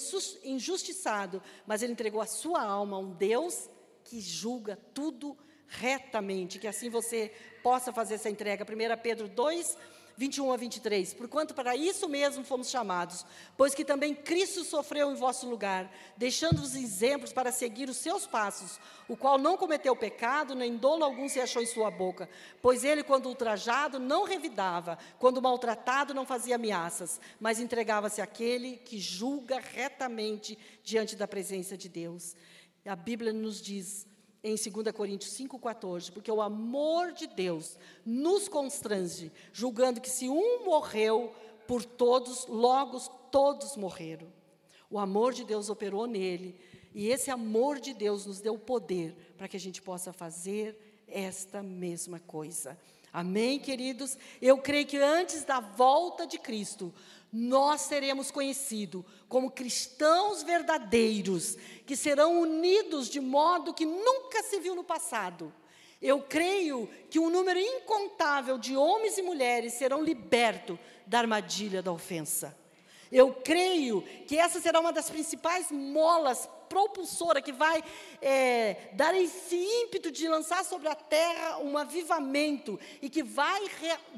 [0.45, 3.69] injustiçado, mas Ele entregou a sua alma a um Deus
[4.05, 8.65] que julga tudo retamente, que assim você possa fazer essa entrega.
[8.65, 9.77] 1 Pedro 2,
[10.21, 11.15] 21 a 23.
[11.15, 13.25] Porquanto para isso mesmo fomos chamados,
[13.57, 18.79] pois que também Cristo sofreu em vosso lugar, deixando-vos exemplos para seguir os seus passos,
[19.09, 22.29] o qual não cometeu pecado, nem dolo algum se achou em sua boca.
[22.61, 28.99] Pois ele, quando ultrajado, não revidava, quando maltratado, não fazia ameaças, mas entregava-se àquele que
[28.99, 32.35] julga retamente diante da presença de Deus.
[32.85, 34.05] A Bíblia nos diz
[34.43, 40.65] em 2 Coríntios 5,14, porque o amor de Deus nos constrange, julgando que se um
[40.65, 41.33] morreu
[41.67, 42.99] por todos, logo
[43.31, 44.27] todos morreram.
[44.89, 46.59] O amor de Deus operou nele,
[46.93, 51.03] e esse amor de Deus nos deu o poder para que a gente possa fazer
[51.07, 52.77] esta mesma coisa.
[53.13, 54.17] Amém, queridos?
[54.41, 56.93] Eu creio que antes da volta de Cristo,
[57.31, 64.75] nós seremos conhecidos como cristãos verdadeiros, que serão unidos de modo que nunca se viu
[64.75, 65.53] no passado.
[66.01, 71.91] Eu creio que um número incontável de homens e mulheres serão libertos da armadilha da
[71.91, 72.57] ofensa.
[73.11, 77.83] Eu creio que essa será uma das principais molas propulsora que vai
[78.21, 83.61] é, dar esse ímpeto de lançar sobre a terra um avivamento e que vai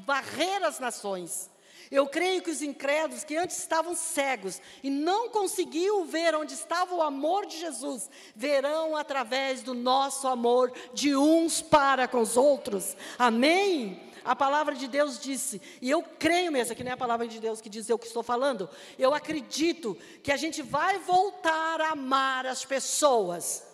[0.06, 1.50] varrer as nações.
[1.94, 6.96] Eu creio que os incrédulos que antes estavam cegos e não conseguiam ver onde estava
[6.96, 12.98] o amor de Jesus, verão através do nosso amor de uns para com os outros.
[13.16, 14.02] Amém?
[14.26, 17.40] A palavra de Deus disse, e eu creio mesmo, que não é a palavra de
[17.40, 18.68] Deus que diz eu que estou falando,
[18.98, 23.72] eu acredito que a gente vai voltar a amar as pessoas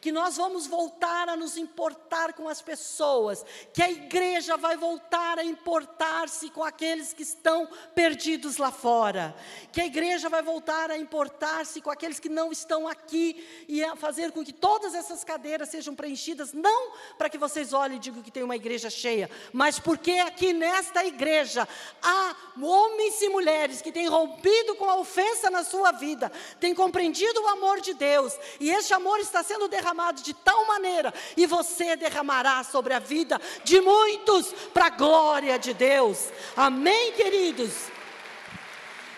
[0.00, 5.38] que nós vamos voltar a nos importar com as pessoas, que a igreja vai voltar
[5.38, 9.34] a importar-se com aqueles que estão perdidos lá fora,
[9.72, 13.96] que a igreja vai voltar a importar-se com aqueles que não estão aqui e a
[13.96, 18.22] fazer com que todas essas cadeiras sejam preenchidas, não para que vocês olhem e digam
[18.22, 21.66] que tem uma igreja cheia, mas porque aqui nesta igreja
[22.00, 26.30] há homens e mulheres que têm rompido com a ofensa na sua vida,
[26.60, 30.66] têm compreendido o amor de Deus, e este amor está sendo derramado derramado de tal
[30.66, 36.28] maneira, e você derramará sobre a vida de muitos, para a glória de Deus.
[36.56, 37.72] Amém, queridos?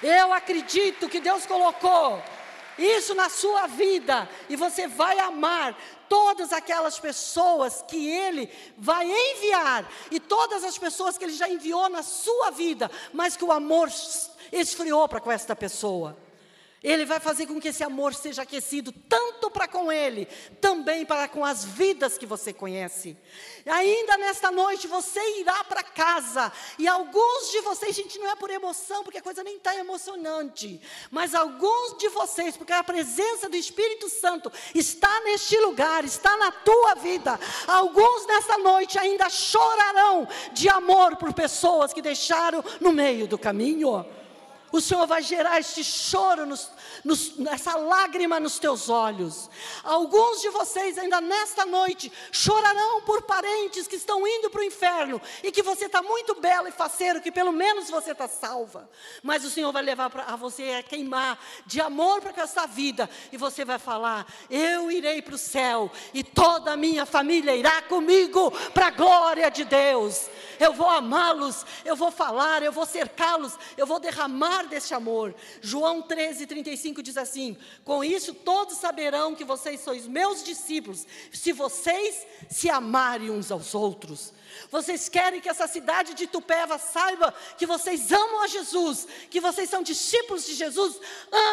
[0.02, 2.22] Eu acredito que Deus colocou
[2.78, 5.76] isso na sua vida, e você vai amar
[6.08, 11.88] todas aquelas pessoas que Ele vai enviar, e todas as pessoas que Ele já enviou
[11.88, 13.90] na sua vida, mas que o amor
[14.52, 16.16] esfriou para com esta pessoa.
[16.82, 20.26] Ele vai fazer com que esse amor seja aquecido tanto para com Ele,
[20.62, 23.16] também para com as vidas que você conhece.
[23.66, 28.50] Ainda nesta noite você irá para casa, e alguns de vocês, gente, não é por
[28.50, 33.56] emoção, porque a coisa nem está emocionante, mas alguns de vocês, porque a presença do
[33.56, 37.38] Espírito Santo está neste lugar, está na tua vida.
[37.66, 44.06] Alguns nessa noite ainda chorarão de amor por pessoas que deixaram no meio do caminho.
[44.72, 46.70] O Senhor vai gerar este choro, nos,
[47.04, 49.50] nos, essa lágrima nos teus olhos.
[49.82, 55.20] Alguns de vocês, ainda nesta noite, chorarão por parentes que estão indo para o inferno
[55.42, 58.88] e que você está muito belo e faceiro, que pelo menos você está salva.
[59.22, 63.10] Mas o Senhor vai levar pra, a você a queimar de amor para essa vida
[63.32, 67.82] e você vai falar: Eu irei para o céu e toda a minha família irá
[67.82, 70.28] comigo para a glória de Deus.
[70.60, 75.34] Eu vou amá-los, eu vou falar, eu vou cercá-los, eu vou derramar deste amor.
[75.60, 81.52] João 13, 35 diz assim: Com isso todos saberão que vocês sois meus discípulos, se
[81.52, 84.32] vocês se amarem uns aos outros.
[84.70, 89.70] Vocês querem que essa cidade de Tupéva saiba que vocês amam a Jesus, que vocês
[89.70, 91.00] são discípulos de Jesus?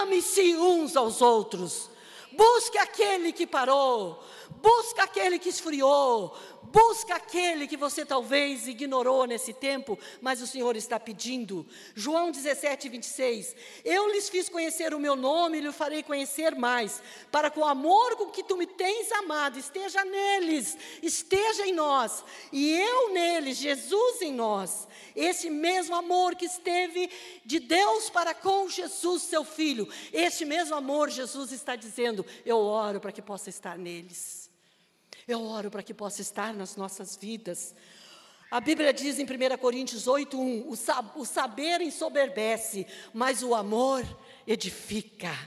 [0.01, 1.89] Ame-se uns aos outros.
[2.32, 4.24] Busque aquele que parou,
[4.62, 6.36] busque aquele que esfriou,
[6.72, 11.66] Busca aquele que você talvez ignorou nesse tempo, mas o Senhor está pedindo.
[11.95, 13.55] João 17, 26.
[13.86, 17.01] Eu lhes fiz conhecer o meu nome e lhe farei conhecer mais,
[17.32, 22.24] para que o amor com que tu me tens amado esteja neles, esteja em nós,
[22.51, 24.89] e eu neles, Jesus em nós.
[25.16, 27.10] Esse mesmo amor que esteve
[27.45, 32.99] de Deus para com Jesus, seu filho, esse mesmo amor, Jesus está dizendo: eu oro
[32.99, 34.47] para que possa estar neles.
[35.28, 37.75] Eu oro para que possa estar nas nossas vidas.
[38.49, 44.05] A Bíblia diz em 1 Coríntios 8:1, o, sab o saber ensoberbece, mas o amor
[44.47, 45.38] edifica.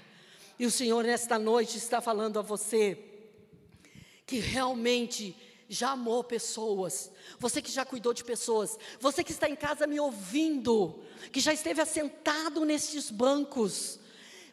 [0.59, 3.03] E o Senhor nesta noite está falando a você
[4.27, 5.35] que realmente
[5.67, 9.99] já amou pessoas, você que já cuidou de pessoas, você que está em casa me
[9.99, 11.03] ouvindo,
[11.33, 14.00] que já esteve assentado nestes bancos,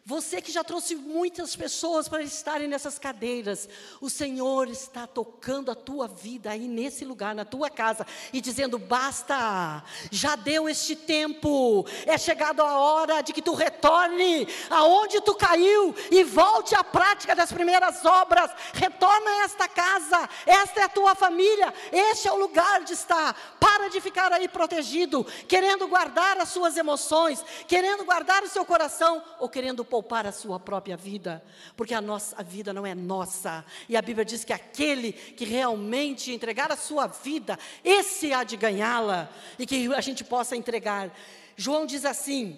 [0.08, 3.68] você que já trouxe muitas pessoas para estarem nessas cadeiras,
[4.00, 8.78] o Senhor está tocando a tua vida aí nesse lugar, na tua casa, e dizendo:
[8.78, 15.34] basta, já deu este tempo, é chegado a hora de que tu retorne aonde tu
[15.34, 18.50] caiu e volte à prática das primeiras obras.
[18.72, 23.58] Retorna a esta casa, esta é a tua família, este é o lugar de estar.
[23.60, 29.22] Para de ficar aí protegido, querendo guardar as suas emoções, querendo guardar o seu coração
[29.38, 31.42] ou querendo poupar poupar a sua própria vida,
[31.76, 33.64] porque a nossa a vida não é nossa.
[33.88, 38.56] E a Bíblia diz que aquele que realmente entregar a sua vida, esse há de
[38.56, 39.28] ganhá-la,
[39.58, 41.12] e que a gente possa entregar.
[41.56, 42.56] João diz assim: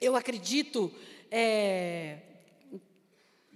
[0.00, 0.92] Eu acredito.
[1.30, 2.18] É,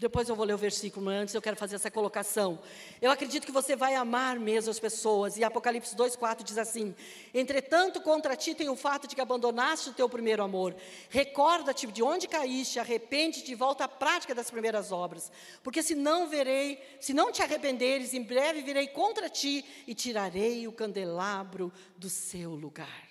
[0.05, 2.59] depois eu vou ler o versículo, mas antes eu quero fazer essa colocação.
[3.01, 5.39] Eu acredito que você vai amar mesmo as pessoas.
[5.39, 6.95] E Apocalipse 2,4 diz assim:
[7.33, 10.77] Entretanto, contra ti tem o fato de que abandonaste o teu primeiro amor.
[11.09, 15.33] Recorda-te de onde caíste, arrepende-te e volta à prática das primeiras obras.
[15.63, 20.69] Porque se não verei, se não te arrependeres, em breve virei contra ti e tirarei
[20.69, 23.09] o candelabro do seu lugar.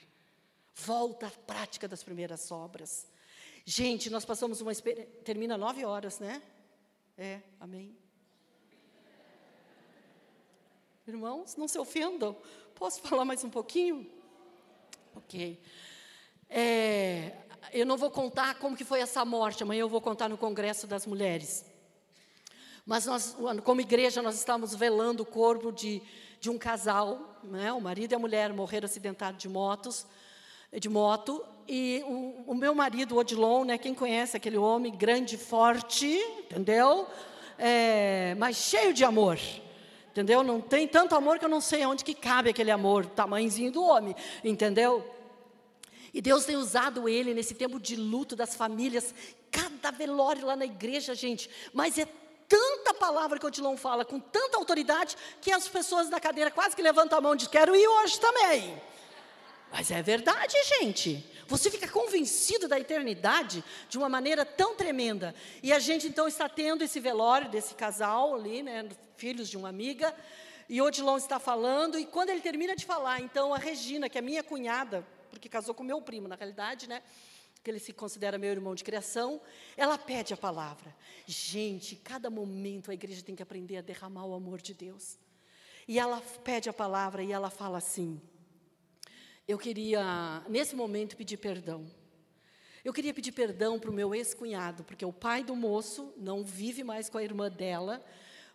[0.76, 3.08] Volta à prática das primeiras obras.
[3.66, 5.12] Gente, nós passamos uma experiência.
[5.24, 6.40] Termina nove horas, né?
[7.18, 7.96] É, amém.
[11.06, 12.36] Irmãos, não se ofendam.
[12.74, 14.10] Posso falar mais um pouquinho?
[15.16, 15.62] Ok.
[16.50, 17.36] É,
[17.72, 20.88] eu não vou contar como que foi essa morte, amanhã eu vou contar no Congresso
[20.88, 21.66] das Mulheres.
[22.86, 26.02] Mas nós, como igreja, nós estamos velando o corpo de,
[26.40, 27.72] de um casal, né?
[27.72, 30.06] o marido e a mulher morreram acidentados de motos,
[30.80, 36.08] de moto, e o, o, meu marido, Odilon, né, quem conhece aquele homem grande, forte,
[36.40, 37.08] entendeu?
[37.58, 39.40] É, mas cheio de amor,
[40.12, 40.44] entendeu?
[40.44, 43.84] Não tem tanto amor que eu não sei onde que cabe aquele amor, tamanhozinho do
[43.84, 45.10] homem, entendeu?
[46.14, 49.16] E Deus tem usado ele nesse tempo de luto das famílias,
[49.50, 52.08] cada velório lá na igreja, gente, mas é
[52.48, 56.76] tanta palavra que o Odilon fala, com tanta autoridade, que as pessoas da cadeira quase
[56.76, 58.80] que levantam a mão e dizem, quero ir hoje também.
[59.74, 61.28] Mas é verdade, gente.
[61.48, 65.34] Você fica convencido da eternidade de uma maneira tão tremenda.
[65.64, 69.70] E a gente então está tendo esse velório desse casal ali, né, filhos de uma
[69.70, 70.16] amiga.
[70.70, 74.22] E Odilon está falando, e quando ele termina de falar, então a Regina, que é
[74.22, 77.02] minha cunhada, porque casou com meu primo, na realidade, né?
[77.64, 79.42] Que ele se considera meu irmão de criação,
[79.76, 80.96] ela pede a palavra.
[81.26, 85.18] Gente, cada momento a igreja tem que aprender a derramar o amor de Deus.
[85.88, 88.22] E ela pede a palavra e ela fala assim:
[89.48, 91.86] eu queria, nesse momento, pedir perdão.
[92.84, 96.84] Eu queria pedir perdão para o meu ex-cunhado, porque o pai do moço não vive
[96.84, 98.04] mais com a irmã dela,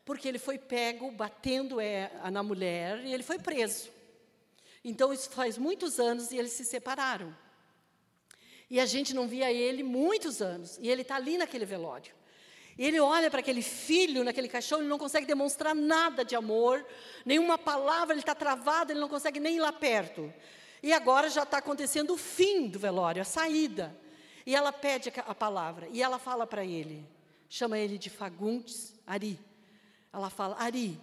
[0.04, 3.90] porque ele foi pego batendo é, na mulher e ele foi preso.
[4.82, 7.36] Então, isso faz muitos anos e eles se separaram.
[8.70, 12.14] E a gente não via ele muitos anos, e ele está ali naquele velório.
[12.76, 16.86] E ele olha para aquele filho naquele caixão, ele não consegue demonstrar nada de amor,
[17.24, 20.32] nenhuma palavra, ele está travado, ele não consegue nem ir lá perto.
[20.82, 23.96] E agora já está acontecendo o fim do velório, a saída.
[24.46, 27.06] E ela pede a palavra, e ela fala para ele,
[27.48, 29.38] chama ele de Fagundes Ari.
[30.12, 30.98] Ela fala: Ari,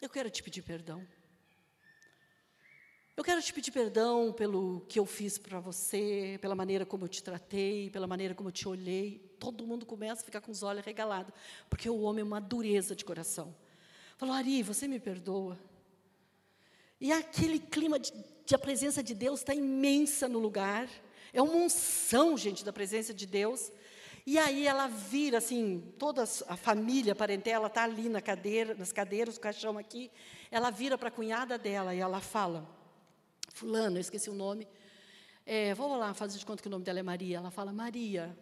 [0.00, 1.06] eu quero te pedir perdão.
[3.14, 7.08] Eu quero te pedir perdão pelo que eu fiz para você, pela maneira como eu
[7.08, 9.36] te tratei, pela maneira como eu te olhei.
[9.38, 11.32] Todo mundo começa a ficar com os olhos regalados,
[11.68, 13.54] porque o homem é uma dureza de coração.
[14.16, 15.58] Falou, Ari, você me perdoa?
[16.98, 18.12] E aquele clima de
[18.50, 20.88] a presença de Deus está imensa no lugar.
[21.32, 23.70] É uma unção, gente, da presença de Deus.
[24.24, 28.92] E aí ela vira assim, toda a família, a parentela está ali na cadeira, nas
[28.92, 30.10] cadeiras, o caixão aqui.
[30.50, 32.68] Ela vira para a cunhada dela e ela fala:
[33.48, 34.68] Fulano, eu esqueci o nome.
[35.44, 37.38] É, vamos lá, fazer de conta que o nome dela é Maria.
[37.38, 38.36] Ela fala: Maria,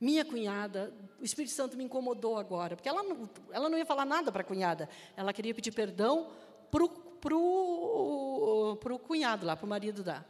[0.00, 4.06] minha cunhada, o Espírito Santo me incomodou agora, porque ela não, ela não ia falar
[4.06, 4.88] nada para a cunhada.
[5.14, 6.30] Ela queria pedir perdão
[6.70, 6.88] para o
[7.20, 10.24] pro, pro cunhado lá, para o marido da,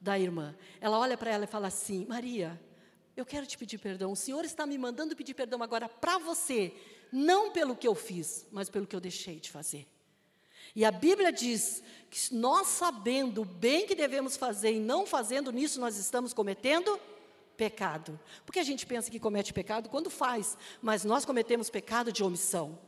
[0.00, 0.54] da irmã.
[0.80, 2.60] Ela olha para ela e fala assim: Maria,
[3.16, 4.12] eu quero te pedir perdão.
[4.12, 6.72] O Senhor está me mandando pedir perdão agora para você,
[7.10, 9.86] não pelo que eu fiz, mas pelo que eu deixei de fazer.
[10.74, 15.50] E a Bíblia diz que nós sabendo o bem que devemos fazer e não fazendo
[15.50, 17.00] nisso, nós estamos cometendo
[17.56, 18.18] pecado.
[18.46, 22.78] Porque a gente pensa que comete pecado quando faz, mas nós cometemos pecado de omissão.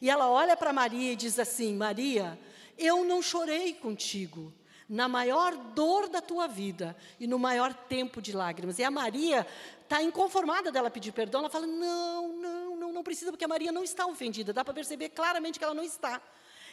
[0.00, 2.38] E ela olha para Maria e diz assim: Maria,
[2.78, 4.52] eu não chorei contigo
[4.88, 8.78] na maior dor da tua vida e no maior tempo de lágrimas.
[8.78, 9.46] E a Maria
[9.82, 11.40] está inconformada dela pedir perdão.
[11.40, 14.52] Ela fala: não, não, não, não precisa, porque a Maria não está ofendida.
[14.52, 16.20] Dá para perceber claramente que ela não está.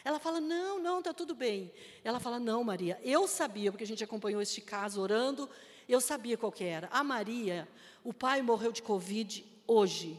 [0.04, 1.72] Ela fala: não, não, está tudo bem.
[2.04, 5.48] Ela fala: não, Maria, eu sabia, porque a gente acompanhou este caso orando,
[5.88, 6.88] eu sabia qual que era.
[6.92, 7.68] A Maria,
[8.04, 10.18] o pai morreu de Covid hoje.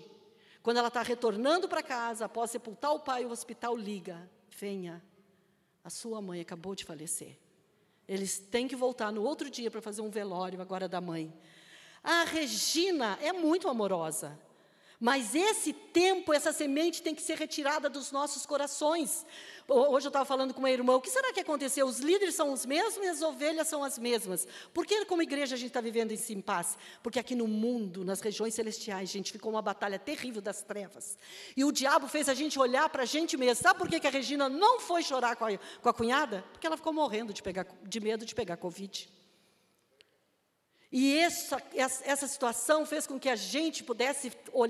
[0.62, 5.04] Quando ela está retornando para casa, após sepultar o pai, o hospital liga: venha,
[5.84, 7.38] a sua mãe acabou de falecer.
[8.08, 11.34] Eles têm que voltar no outro dia para fazer um velório agora da mãe.
[12.04, 14.38] A Regina é muito amorosa.
[15.00, 19.26] Mas esse tempo, essa semente tem que ser retirada dos nossos corações.
[19.68, 21.86] Hoje eu estava falando com uma irmã, o que será que aconteceu?
[21.86, 24.48] Os líderes são os mesmos e as ovelhas são as mesmas.
[24.74, 26.78] Por que, como igreja, a gente está vivendo em paz?
[27.02, 31.18] Porque aqui no mundo, nas regiões celestiais, gente, ficou uma batalha terrível das trevas.
[31.56, 33.64] E o diabo fez a gente olhar para a gente mesmo.
[33.64, 36.44] Sabe por que, que a Regina não foi chorar com a, com a cunhada?
[36.52, 39.10] Porque ela ficou morrendo de, pegar, de medo de pegar Covid.
[40.96, 44.30] E essa, essa situação fez com que a gente pudesse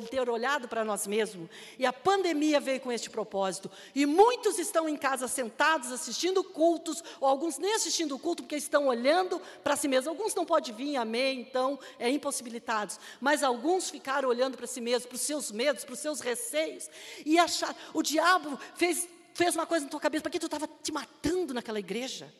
[0.09, 1.49] ter olhado para nós mesmos.
[1.77, 3.69] E a pandemia veio com este propósito.
[3.93, 8.55] E muitos estão em casa sentados assistindo cultos, ou alguns nem assistindo o culto porque
[8.55, 10.07] estão olhando para si mesmos.
[10.07, 12.97] Alguns não podem vir, amém, então, é impossibilitados.
[13.19, 16.89] Mas alguns ficaram olhando para si mesmos, para os seus medos, para os seus receios.
[17.25, 20.69] E achar, o diabo fez, fez uma coisa na tua cabeça, para que tu estava
[20.81, 22.33] te matando naquela igreja?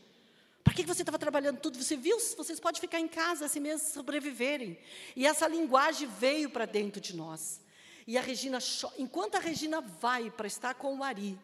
[0.64, 1.78] Para que você estava trabalhando tudo?
[1.82, 2.18] Você viu?
[2.20, 4.80] Vocês podem ficar em casa assim mesmo, sobreviverem.
[5.16, 7.61] E essa linguagem veio para dentro de nós.
[8.07, 8.59] E a Regina,
[8.97, 11.38] enquanto a Regina vai para estar com o Ari,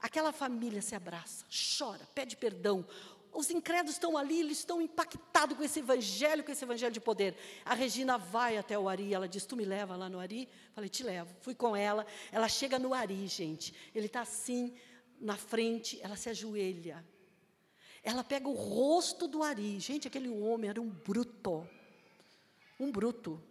[0.00, 1.44] aquela família se abraça,
[1.78, 2.86] chora, pede perdão.
[3.32, 7.36] Os incrédulos estão ali, eles estão impactados com esse evangelho, com esse evangelho de poder.
[7.66, 10.48] A Regina vai até o Ari, ela diz: Tu me leva lá no Ari?
[10.74, 11.34] Falei: Te levo.
[11.40, 12.06] Fui com ela.
[12.32, 13.74] Ela chega no Ari, gente.
[13.94, 14.74] Ele está assim,
[15.20, 17.04] na frente, ela se ajoelha.
[18.06, 19.80] Ela pega o rosto do Ari.
[19.80, 21.68] Gente, aquele homem era um bruto.
[22.78, 23.42] Um bruto.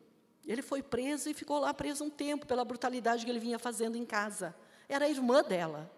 [0.46, 3.98] Ele foi preso e ficou lá preso um tempo pela brutalidade que ele vinha fazendo
[3.98, 4.56] em casa.
[4.88, 5.92] Era a irmã dela.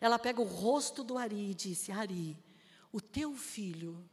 [0.00, 2.36] Ela pega o rosto do Ari e disse: Ari,
[2.90, 4.04] o teu filho,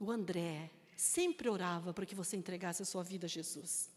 [0.00, 3.90] o André, sempre orava para que você entregasse a sua vida a Jesus.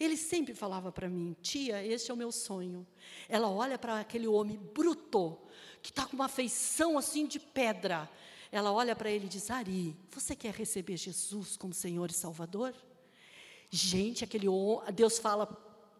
[0.00, 2.86] Ele sempre falava para mim, tia, este é o meu sonho.
[3.28, 5.38] Ela olha para aquele homem bruto,
[5.84, 8.10] que está com uma feição assim de pedra.
[8.50, 12.74] Ela olha para ele e diz: Ari, você quer receber Jesus como Senhor e Salvador?
[13.70, 14.46] Gente, aquele
[14.94, 15.46] Deus fala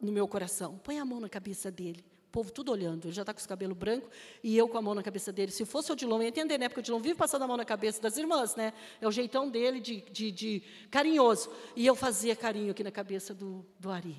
[0.00, 2.02] no meu coração: põe a mão na cabeça dele.
[2.28, 4.08] O povo tudo olhando, ele já está com os cabelos brancos
[4.42, 5.52] e eu com a mão na cabeça dele.
[5.52, 6.66] Se fosse o Odilon, ia entender, né?
[6.66, 8.72] Porque o Odilon vive passando a mão na cabeça das irmãs, né?
[9.02, 11.50] É o jeitão dele de, de, de carinhoso.
[11.76, 14.16] E eu fazia carinho aqui na cabeça do, do Ari.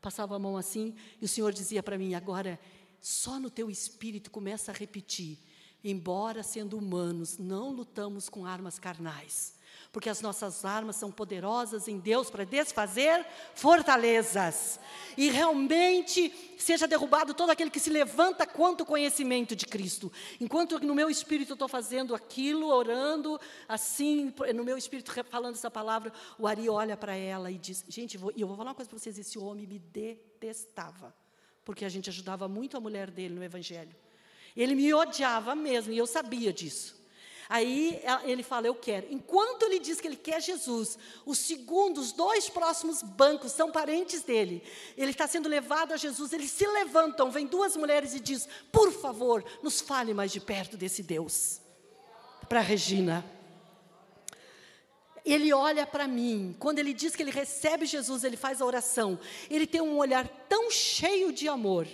[0.00, 2.58] Passava a mão assim e o Senhor dizia para mim: agora
[3.00, 5.38] só no teu espírito começa a repetir.
[5.82, 9.54] Embora sendo humanos, não lutamos com armas carnais,
[9.92, 13.24] porque as nossas armas são poderosas em Deus para desfazer
[13.54, 14.80] fortalezas.
[15.16, 20.12] E realmente seja derrubado todo aquele que se levanta quanto conhecimento de Cristo.
[20.40, 25.70] Enquanto no meu espírito eu estou fazendo aquilo, orando, assim, no meu espírito falando essa
[25.70, 28.90] palavra, o Ari olha para ela e diz: Gente, e eu vou falar uma coisa
[28.90, 31.14] para vocês: esse homem me detestava
[31.68, 33.94] porque a gente ajudava muito a mulher dele no Evangelho.
[34.56, 36.96] Ele me odiava mesmo, e eu sabia disso.
[37.46, 39.06] Aí ele fala: Eu quero.
[39.10, 44.22] Enquanto ele diz que ele quer Jesus, os segundos, os dois próximos bancos são parentes
[44.22, 44.62] dele.
[44.96, 48.90] Ele está sendo levado a Jesus, eles se levantam, vem duas mulheres e diz: Por
[48.90, 51.60] favor, nos fale mais de perto desse Deus.
[52.48, 53.22] Para Regina
[55.32, 56.54] ele olha para mim.
[56.58, 59.18] Quando ele diz que ele recebe Jesus, ele faz a oração.
[59.50, 61.86] Ele tem um olhar tão cheio de amor.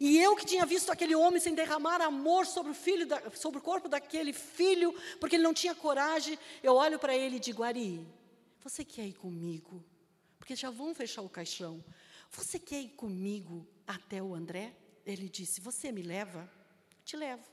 [0.00, 3.60] E eu que tinha visto aquele homem sem derramar amor sobre o filho, da, sobre
[3.60, 7.62] o corpo daquele filho, porque ele não tinha coragem, eu olho para ele e digo:
[7.62, 8.04] Ari,
[8.64, 9.84] você quer ir comigo?
[10.38, 11.84] Porque já vão fechar o caixão.
[12.32, 14.74] Você quer ir comigo até o André?
[15.06, 16.50] Ele disse: Você me leva?
[17.04, 17.44] Te levo.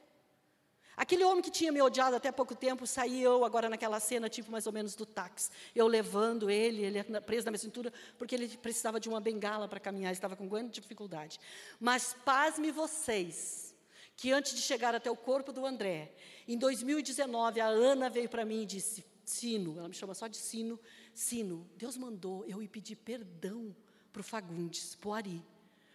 [1.00, 4.52] Aquele homem que tinha me odiado até pouco tempo, saí eu agora naquela cena, tipo
[4.52, 5.50] mais ou menos do táxi.
[5.74, 9.80] Eu levando ele, ele preso na minha cintura, porque ele precisava de uma bengala para
[9.80, 11.39] caminhar, estava com grande dificuldade.
[11.80, 13.74] Mas pasme vocês,
[14.18, 16.12] que antes de chegar até o corpo do André,
[16.45, 20.36] em 2019, a Ana veio para mim e disse: Sino, ela me chama só de
[20.36, 20.78] Sino,
[21.14, 23.74] Sino, Deus mandou eu ir pedir perdão
[24.12, 25.45] para o Fagundes, para o Ari.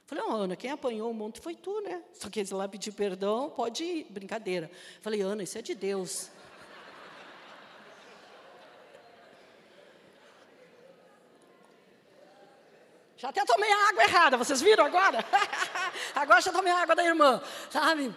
[0.06, 2.02] Falei, oh, Ana, quem apanhou um monte foi tu, né?
[2.12, 4.70] Só que lá pedir perdão, pode ir, brincadeira.
[5.00, 6.30] Falei, Ana, isso é de Deus.
[13.16, 15.24] Já até tomei a água errada, vocês viram agora?
[16.14, 18.14] agora já tomei a água da irmã, sabe?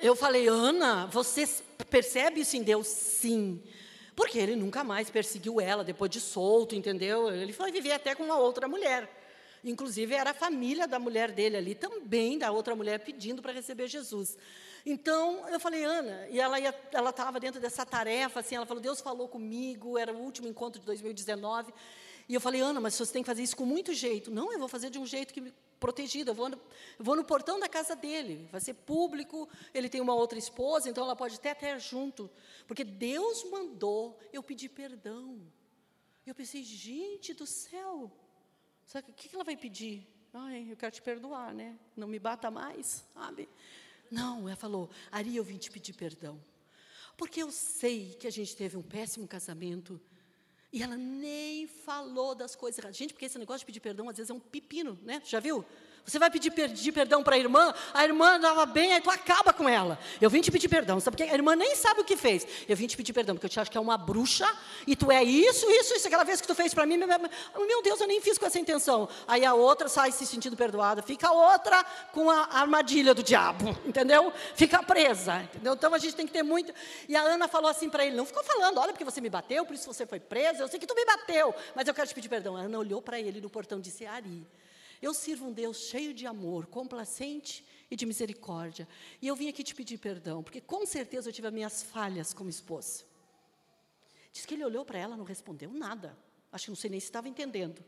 [0.00, 1.46] Eu falei, Ana, você
[1.90, 2.86] percebe isso em Deus?
[2.86, 3.62] Sim.
[4.16, 7.30] Porque ele nunca mais perseguiu ela depois de solto, entendeu?
[7.30, 9.21] Ele foi viver até com uma outra mulher.
[9.64, 13.86] Inclusive, era a família da mulher dele ali também, da outra mulher, pedindo para receber
[13.86, 14.36] Jesus.
[14.84, 16.58] Então, eu falei, Ana, e ela
[17.10, 20.86] estava dentro dessa tarefa, assim, ela falou, Deus falou comigo, era o último encontro de
[20.86, 21.72] 2019.
[22.28, 24.30] E eu falei, Ana, mas você tem que fazer isso com muito jeito.
[24.30, 26.30] Não, eu vou fazer de um jeito que me protegido.
[26.30, 26.56] Eu vou, no,
[26.98, 28.48] eu vou no portão da casa dele.
[28.50, 29.48] Vai ser público.
[29.74, 32.30] Ele tem uma outra esposa, então ela pode até até junto.
[32.66, 35.40] Porque Deus mandou eu pedir perdão.
[36.24, 38.10] Eu pensei, gente do céu,
[38.92, 40.06] Sabe, o que ela vai pedir?
[40.34, 41.78] Ai, eu quero te perdoar, né?
[41.96, 43.48] Não me bata mais, sabe?
[44.10, 46.38] Não, ela falou, Ari, eu vim te pedir perdão.
[47.16, 49.98] Porque eu sei que a gente teve um péssimo casamento.
[50.70, 52.98] E ela nem falou das coisas erradas.
[52.98, 55.22] Gente, porque esse negócio de pedir perdão, às vezes, é um pepino, né?
[55.24, 55.64] Já viu?
[56.04, 59.52] Você vai pedir, pedir perdão para a irmã, a irmã estava bem, aí tu acaba
[59.52, 59.96] com ela.
[60.20, 62.44] Eu vim te pedir perdão, sabe porque a irmã nem sabe o que fez.
[62.68, 64.50] Eu vim te pedir perdão, porque eu te acho que é uma bruxa,
[64.84, 67.82] e tu é isso, isso, isso, aquela vez que tu fez para mim, meu, meu
[67.82, 69.08] Deus, eu nem fiz com essa intenção.
[69.28, 73.70] Aí a outra sai se sentindo perdoada, fica a outra com a armadilha do diabo,
[73.86, 74.32] entendeu?
[74.56, 75.74] Fica presa, entendeu?
[75.74, 76.74] Então a gente tem que ter muito.
[77.08, 79.64] E a Ana falou assim para ele, não ficou falando, olha, porque você me bateu,
[79.64, 82.14] por isso você foi presa, eu sei que tu me bateu, mas eu quero te
[82.14, 82.56] pedir perdão.
[82.56, 84.44] A Ana olhou para ele no portão e disse, Ari,
[85.02, 88.88] eu sirvo um Deus cheio de amor, complacente e de misericórdia.
[89.20, 92.32] E eu vim aqui te pedir perdão, porque com certeza eu tive as minhas falhas
[92.32, 93.04] como esposa.
[94.32, 96.16] Diz que ele olhou para ela, não respondeu nada.
[96.50, 97.84] Acho que não sei nem se estava entendendo.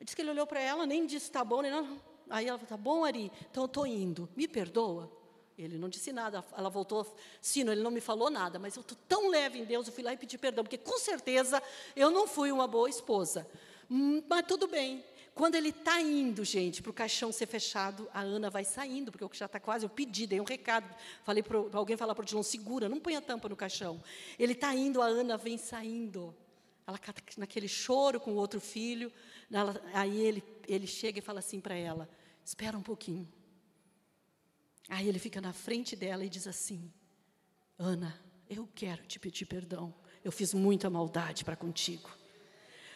[0.00, 2.00] Diz que ele olhou para ela, nem disse tá bom, nem não.
[2.28, 4.28] Aí ela falou, tá bom, Ari, então eu estou indo.
[4.36, 5.10] Me perdoa?
[5.58, 6.44] Ele não disse nada.
[6.56, 7.06] Ela voltou,
[7.40, 10.02] Sino, ele não me falou nada, mas eu estou tão leve em Deus, eu fui
[10.02, 11.62] lá e pedi perdão, porque com certeza
[11.96, 13.46] eu não fui uma boa esposa.
[13.90, 15.04] Hum, mas tudo bem,
[15.34, 19.26] quando ele está indo, gente, para o caixão ser fechado, a Ana vai saindo, porque
[19.36, 22.42] já está quase, eu pedi, dei um recado, falei para alguém falar para o Dilon,
[22.42, 24.02] segura, não põe a tampa no caixão.
[24.38, 26.34] Ele está indo, a Ana vem saindo.
[26.86, 26.98] Ela
[27.36, 29.12] naquele choro com o outro filho,
[29.50, 32.08] ela, aí ele, ele chega e fala assim para ela,
[32.44, 33.28] espera um pouquinho.
[34.88, 36.92] Aí ele fica na frente dela e diz assim,
[37.78, 42.10] Ana, eu quero te pedir perdão, eu fiz muita maldade para contigo.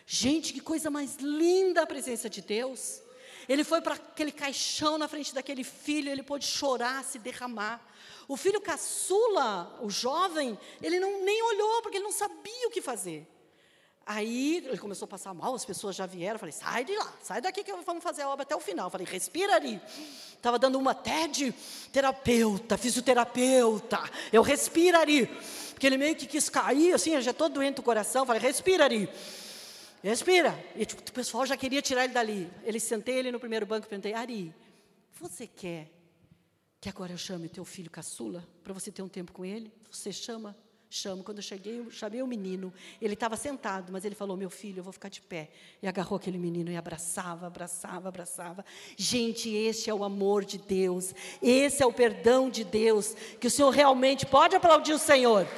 [0.06, 3.00] Gente, que coisa mais linda a presença de Deus.
[3.48, 7.80] Ele foi para aquele caixão na frente daquele filho, ele pôde chorar, se derramar.
[8.26, 12.80] O filho caçula, o jovem, ele não, nem olhou, porque ele não sabia o que
[12.80, 13.26] fazer.
[14.06, 17.40] Aí ele começou a passar mal, as pessoas já vieram, falei, sai de lá, sai
[17.40, 18.90] daqui que vamos fazer a obra até o final.
[18.90, 19.80] Falei, respira ali.
[20.34, 21.54] Estava dando uma TED,
[21.90, 23.98] terapeuta, fisioterapeuta,
[24.30, 25.26] eu respira ali.
[25.70, 29.08] Porque ele meio que quis cair, assim, já todo doente do coração, falei, respira ali.
[30.04, 30.54] Respira.
[30.76, 32.50] E tipo, o pessoal já queria tirar ele dali.
[32.62, 34.54] Ele sentei ele no primeiro banco e perguntei, Ari,
[35.18, 35.90] você quer
[36.78, 39.72] que agora eu chame teu filho caçula para você ter um tempo com ele?
[39.90, 40.54] Você chama?
[40.90, 41.24] Chamo.
[41.24, 42.70] Quando eu cheguei, eu chamei o menino.
[43.00, 45.48] Ele estava sentado, mas ele falou: Meu filho, eu vou ficar de pé.
[45.82, 48.62] E agarrou aquele menino e abraçava, abraçava, abraçava.
[48.98, 51.14] Gente, esse é o amor de Deus.
[51.40, 53.14] Esse é o perdão de Deus.
[53.40, 55.48] Que o Senhor realmente pode aplaudir o Senhor.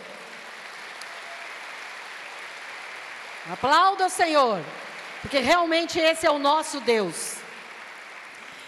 [3.48, 4.60] Aplauda o Senhor,
[5.22, 7.36] porque realmente esse é o nosso Deus.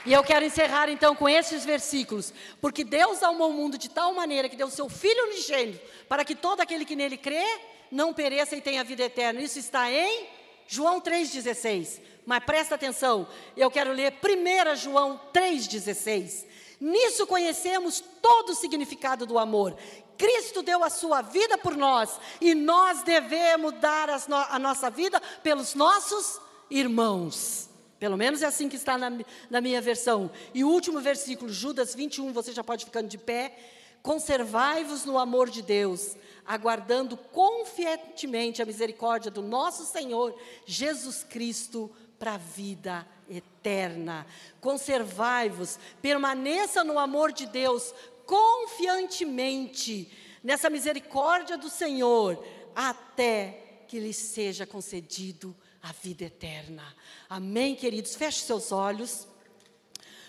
[0.07, 4.15] E eu quero encerrar então com esses versículos, porque Deus amou o mundo de tal
[4.15, 7.45] maneira que deu seu Filho unigênito, para que todo aquele que nele crê
[7.91, 9.41] não pereça e tenha vida eterna.
[9.41, 10.29] Isso está em
[10.69, 12.01] João 3,16.
[12.25, 13.27] Mas presta atenção,
[13.57, 16.47] eu quero ler 1 João 3,16.
[16.81, 19.77] Nisso conhecemos todo o significado do amor.
[20.19, 25.21] Cristo deu a sua vida por nós e nós devemos dar no, a nossa vida
[25.43, 27.71] pelos nossos irmãos.
[28.01, 29.11] Pelo menos é assim que está na,
[29.49, 30.31] na minha versão.
[30.53, 33.57] E o último versículo, Judas 21, você já pode ficando de pé.
[34.03, 36.17] Conservai-vos no amor de Deus,
[36.47, 44.27] aguardando confiantemente a misericórdia do nosso Senhor Jesus Cristo para a vida eterna.
[44.61, 47.93] Conservai-vos, permaneça no amor de Deus
[48.29, 50.13] confiantemente,
[50.45, 52.45] nessa misericórdia do Senhor,
[52.77, 56.85] até que lhe seja concedido a vida eterna.
[57.27, 58.15] Amém, queridos?
[58.15, 59.27] Feche seus olhos.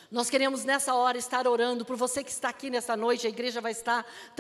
[0.10, 3.60] Nós queremos nessa hora estar orando por você que está aqui nessa noite, a igreja
[3.60, 4.04] vai estar